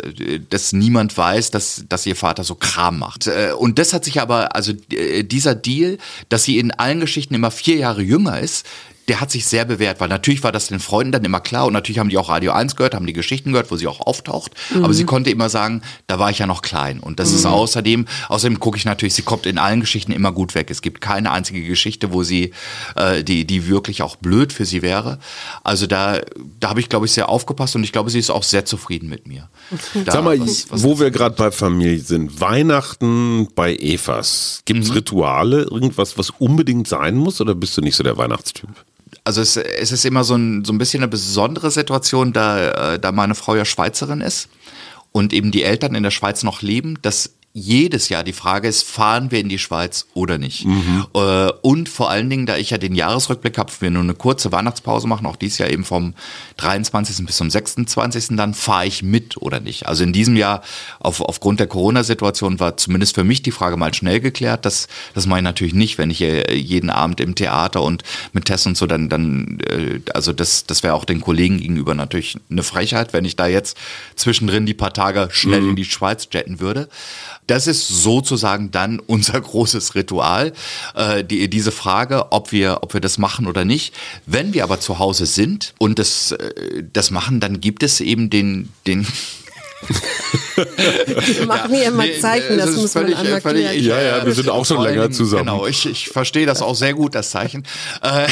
[0.51, 3.27] dass niemand weiß, dass, dass ihr Vater so Kram macht.
[3.27, 5.99] Äh, Und das hat sich aber, also äh, dieser Deal,
[6.29, 8.67] dass sie in allen Geschichten immer vier Jahre jünger ist,
[9.09, 11.73] der hat sich sehr bewährt, weil natürlich war das den Freunden dann immer klar und
[11.73, 14.53] natürlich haben die auch Radio 1 gehört, haben die Geschichten gehört, wo sie auch auftaucht,
[14.83, 18.07] aber sie konnte immer sagen, da war ich ja noch klein und das ist außerdem,
[18.29, 20.71] außerdem gucke ich natürlich, sie kommt in allen Geschichten immer gut weg.
[20.71, 22.53] Es gibt keine einzige Geschichte, wo sie,
[22.97, 25.19] äh, die, die wirklich auch blöd für sie wäre.
[25.65, 26.21] Also da,
[26.61, 29.09] da habe ich, glaube ich, sehr aufgepasst und ich glaube, sie ist auch sehr zufrieden
[29.09, 29.49] mit mir.
[30.05, 34.81] Da, Sag mal, was- was- wo wir gerade bei Familie sind, Weihnachten bei Evas, gibt
[34.81, 34.85] Mhm.
[34.85, 38.69] es Rituale, irgendwas, was unbedingt sein muss oder bist du nicht so der Weihnachtstyp?
[39.29, 42.99] Also es, es ist immer so ein, so ein bisschen eine besondere Situation, da, äh,
[42.99, 44.49] da meine Frau ja Schweizerin ist
[45.13, 48.85] und eben die Eltern in der Schweiz noch leben, dass jedes Jahr die Frage ist,
[48.85, 50.65] fahren wir in die Schweiz oder nicht?
[51.15, 54.53] Äh, und vor allen Dingen, da ich ja den Jahresrückblick habe, wir nur eine kurze
[54.53, 56.15] Weihnachtspause machen, auch dieses Jahr eben vom
[56.57, 57.27] 23.
[57.27, 58.37] bis zum 26.
[58.37, 59.87] dann fahre ich mit oder nicht.
[59.87, 60.63] Also in diesem Jahr
[61.01, 64.65] auf, aufgrund der Corona-Situation war zumindest für mich die Frage mal schnell geklärt.
[64.65, 68.03] Das, das mache ich natürlich nicht, wenn ich äh, jeden Abend im Theater und
[68.33, 71.95] mit Tess und so, dann, dann äh, also das, das wäre auch den Kollegen gegenüber
[71.95, 73.77] natürlich eine Frechheit, wenn ich da jetzt
[74.17, 76.89] zwischendrin die paar Tage schnell in die Schweiz jetten würde.
[77.49, 80.53] Das ist sozusagen dann unser großes Ritual,
[80.95, 83.93] äh, die, diese Frage, ob wir, ob wir das machen oder nicht.
[84.25, 88.31] Wenn wir aber zu Hause sind und das, äh, das machen, dann gibt es eben
[88.31, 89.07] den, den
[89.87, 93.79] Wir machen hier immer Nee, Zeichen, das ist muss man völlig, einmal äh, völlig, klären.
[93.79, 95.47] ich, Ja, ja, wir sind auch schon länger zusammen.
[95.47, 97.65] Genau, ich, ich verstehe das auch sehr gut, das Zeichen.
[98.03, 98.27] Äh,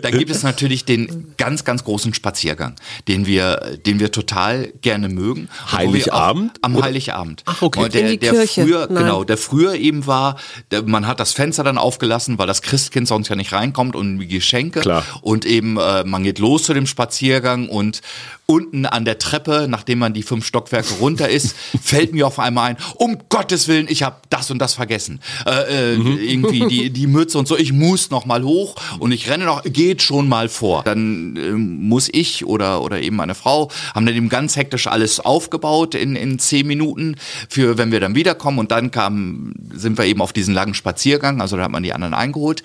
[0.02, 2.74] da gibt es natürlich den ganz, ganz großen Spaziergang,
[3.08, 5.42] den wir, den wir total gerne mögen.
[5.42, 6.52] Und wo wir Heiligabend?
[6.62, 7.42] Am Heiligabend.
[7.46, 7.84] Ach, okay.
[7.84, 9.04] Und der, In die der früher, Nein.
[9.04, 10.36] genau, der früher eben war,
[10.70, 14.18] der, man hat das Fenster dann aufgelassen, weil das Christkind sonst ja nicht reinkommt und
[14.18, 14.80] die Geschenke.
[14.80, 15.04] Klar.
[15.22, 18.02] Und eben, äh, man geht los zu dem Spaziergang und
[18.50, 22.70] unten an der Treppe, nachdem man die fünf Stockwerke runter ist, fällt mir auf einmal
[22.70, 25.20] ein, um Gottes Willen, ich habe das und das vergessen.
[25.46, 26.18] Äh, äh, mhm.
[26.18, 29.62] Irgendwie die, die Mütze und so, ich muss noch mal hoch und ich renne noch,
[29.64, 30.82] geht schon mal vor.
[30.82, 35.20] Dann äh, muss ich oder, oder eben meine Frau, haben dann eben ganz hektisch alles
[35.20, 37.16] aufgebaut in, in zehn Minuten,
[37.48, 41.40] für wenn wir dann wiederkommen und dann kam, sind wir eben auf diesen langen Spaziergang,
[41.40, 42.62] also da hat man die anderen eingeholt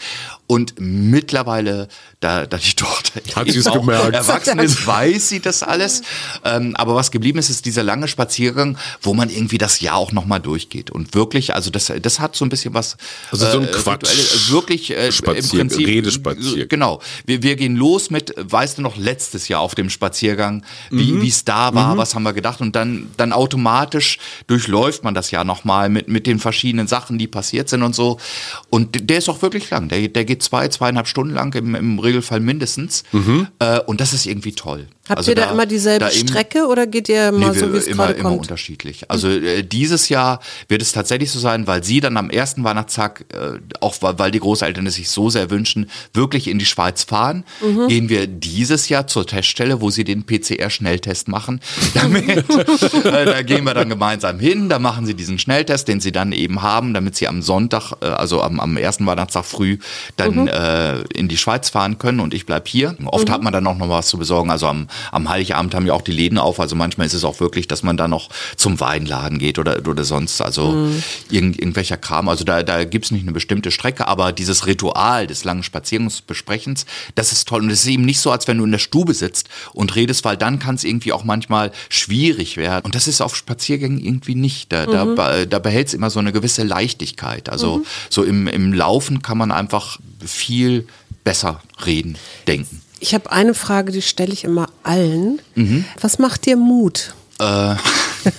[0.48, 1.88] und mittlerweile,
[2.20, 4.14] da, da die Tochter hat sie es gemerkt.
[4.14, 6.02] erwachsen ist, weiß sie das alles.
[6.44, 10.12] Ähm, aber was geblieben ist, ist dieser lange Spaziergang, wo man irgendwie das Jahr auch
[10.12, 10.90] nochmal durchgeht.
[10.90, 12.98] Und wirklich, also das, das hat so ein bisschen was.
[13.32, 14.10] Also so ein äh, Quatsch.
[14.10, 15.88] Äh, wirklich äh, Spazier im Prinzip.
[15.88, 16.70] Redespaziergang.
[16.70, 17.02] Genau.
[17.26, 21.22] Wir, wir gehen los mit, weißt du noch, letztes Jahr auf dem Spaziergang, wie mhm.
[21.22, 21.98] es da war, mhm.
[21.98, 22.62] was haben wir gedacht.
[22.62, 24.18] Und dann, dann automatisch
[24.48, 28.20] durchläuft man das Jahr nochmal mit, mit den verschiedenen Sachen, die passiert sind und so.
[28.70, 29.90] Und der ist auch wirklich lang.
[29.90, 33.04] Der, der geht zwei, zweieinhalb Stunden lang, im, im Regelfall mindestens.
[33.12, 33.48] Mhm.
[33.60, 34.88] Äh, und das ist irgendwie toll.
[35.10, 37.74] Habt also ihr da, da, immer dieselbe da Strecke oder geht ihr mal nee, so,
[37.74, 39.12] wie es immer, gerade immer unterschiedlich.
[39.12, 40.40] Also äh, dieses Jahr
[40.70, 44.32] wird es tatsächlich so sein, weil sie dann am ersten Weihnachtstag, äh, auch weil, weil
[44.32, 47.90] die Großeltern es sich so sehr wünschen, wirklich in die Schweiz fahren, mhm.
[47.90, 51.60] gehen wir dieses Jahr zur Teststelle, wo sie den PCR-Schnelltest machen.
[51.96, 56.14] Damit, äh, da gehen wir dann gemeinsam hin, da machen sie diesen Schnelltest, den sie
[56.14, 59.80] dann eben haben, damit sie am Sonntag, äh, also am, am ersten Weihnachtstag früh,
[60.16, 60.48] dann mhm.
[60.48, 62.96] äh, in die Schweiz fahren können und ich bleib hier.
[63.04, 63.34] Oft mhm.
[63.34, 66.02] hat man dann auch noch was zu besorgen, also am am Heiligabend haben ja auch
[66.02, 66.60] die Läden auf.
[66.60, 70.04] Also manchmal ist es auch wirklich, dass man da noch zum Weinladen geht oder, oder
[70.04, 71.04] sonst, also mhm.
[71.30, 72.30] irgend, irgendwelcher Kram.
[72.30, 76.86] Also da, da gibt es nicht eine bestimmte Strecke, aber dieses Ritual des langen Spazierungsbesprechens,
[77.16, 77.62] das ist toll.
[77.62, 80.26] Und es ist eben nicht so, als wenn du in der Stube sitzt und redest,
[80.26, 82.86] weil dann kann es irgendwie auch manchmal schwierig werden.
[82.86, 84.72] Und das ist auf Spaziergängen irgendwie nicht.
[84.72, 85.16] Da, mhm.
[85.16, 87.50] da, da behält es immer so eine gewisse Leichtigkeit.
[87.50, 87.86] Also mhm.
[88.10, 90.88] so im, im Laufen kann man einfach viel
[91.24, 92.18] besser reden,
[92.48, 92.83] denken.
[93.04, 95.42] Ich habe eine Frage, die stelle ich immer allen.
[95.56, 95.84] Mhm.
[96.00, 97.14] Was macht dir Mut?
[97.38, 97.76] Äh,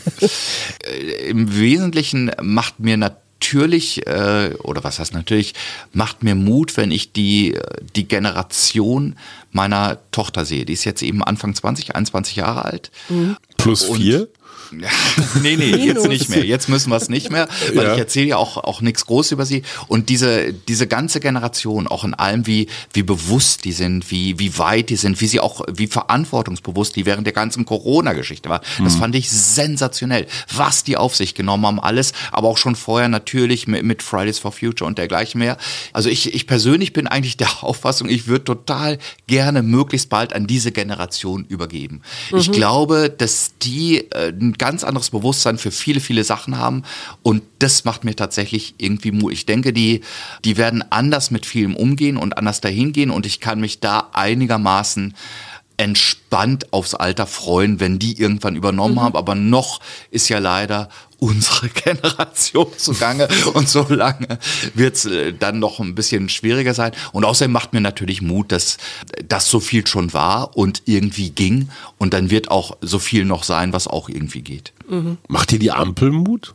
[1.28, 5.52] Im Wesentlichen macht mir natürlich, äh, oder was heißt natürlich,
[5.92, 7.58] macht mir Mut, wenn ich die,
[7.94, 9.16] die Generation
[9.52, 10.64] meiner Tochter sehe.
[10.64, 12.90] Die ist jetzt eben Anfang 20, 21 Jahre alt.
[13.10, 13.36] Mhm.
[13.58, 14.28] Plus vier?
[15.42, 16.44] nee, nee, jetzt nicht mehr.
[16.44, 17.92] Jetzt müssen wir es nicht mehr, weil ja.
[17.92, 19.62] ich erzähle ja auch, auch nichts groß über sie.
[19.88, 24.58] Und diese, diese ganze Generation, auch in allem, wie, wie bewusst die sind, wie, wie
[24.58, 28.60] weit die sind, wie sie auch, wie verantwortungsbewusst die während der ganzen Corona-Geschichte war.
[28.82, 28.98] Das mhm.
[28.98, 30.26] fand ich sensationell.
[30.54, 34.38] Was die auf sich genommen haben, alles, aber auch schon vorher natürlich mit, mit Fridays
[34.38, 35.56] for Future und dergleichen mehr.
[35.92, 40.46] Also ich, ich persönlich bin eigentlich der Auffassung, ich würde total gerne möglichst bald an
[40.46, 42.02] diese Generation übergeben.
[42.30, 42.38] Mhm.
[42.38, 46.84] Ich glaube, dass die äh, ein ganz anderes Bewusstsein für viele, viele Sachen haben.
[47.22, 49.34] Und das macht mir tatsächlich irgendwie Mut.
[49.34, 50.00] Ich denke, die,
[50.42, 53.10] die werden anders mit vielem umgehen und anders dahin gehen.
[53.10, 55.12] Und ich kann mich da einigermaßen
[55.76, 59.00] entspannt aufs Alter freuen, wenn die irgendwann übernommen mhm.
[59.00, 59.16] haben.
[59.16, 64.38] Aber noch ist ja leider unsere Generation zugange und so lange
[64.74, 66.92] wird es äh, dann noch ein bisschen schwieriger sein.
[67.12, 68.78] Und außerdem macht mir natürlich Mut, dass
[69.26, 73.42] das so viel schon war und irgendwie ging und dann wird auch so viel noch
[73.42, 74.72] sein, was auch irgendwie geht.
[74.88, 75.18] Mhm.
[75.28, 76.54] Macht dir die Ampel Mut?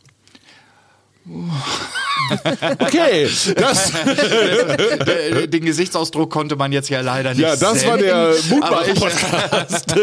[2.79, 3.91] Okay, das
[5.49, 9.95] den Gesichtsausdruck konnte man jetzt ja leider nicht Ja, das sehen, war der Mutmach-Podcast.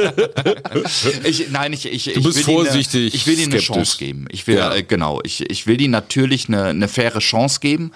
[1.25, 3.13] Ich, ich, nein, ich, ich, du bist ich vorsichtig.
[3.13, 4.27] Eine, ich will ihnen eine Chance geben.
[4.31, 4.75] Ich will, ja.
[4.75, 7.93] äh, genau, ich, ich will ihnen natürlich eine, eine faire Chance geben.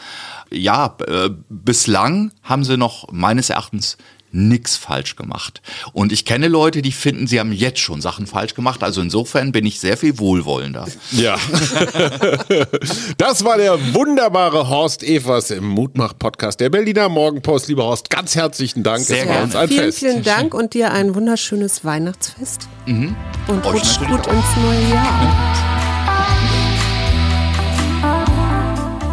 [0.52, 3.96] Ja, äh, bislang haben sie noch meines Erachtens
[4.32, 5.60] nichts falsch gemacht.
[5.92, 8.82] Und ich kenne Leute, die finden, sie haben jetzt schon Sachen falsch gemacht.
[8.82, 10.86] Also insofern bin ich sehr viel wohlwollender.
[11.12, 11.36] Ja.
[13.18, 17.68] das war der wunderbare Horst Evers im Mutmach-Podcast der Berliner Morgenpost.
[17.68, 19.04] Lieber Horst, ganz herzlichen Dank.
[19.04, 19.98] Sehr es war uns ein vielen, Fest.
[19.98, 22.68] Vielen Dank und dir ein wunderschönes Weihnachtsfest.
[22.86, 23.16] Mhm.
[23.48, 25.80] Und rutsch gut ins neue Jahr.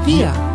[0.05, 0.46] Wir.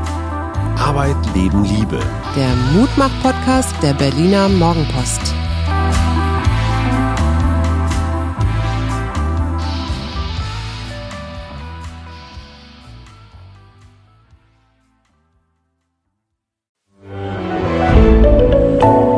[0.82, 2.00] Arbeit, Leben, Liebe.
[2.34, 5.20] Der Mutmach-Podcast der Berliner Morgenpost.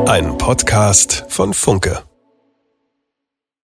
[0.07, 2.03] Ein Podcast von Funke.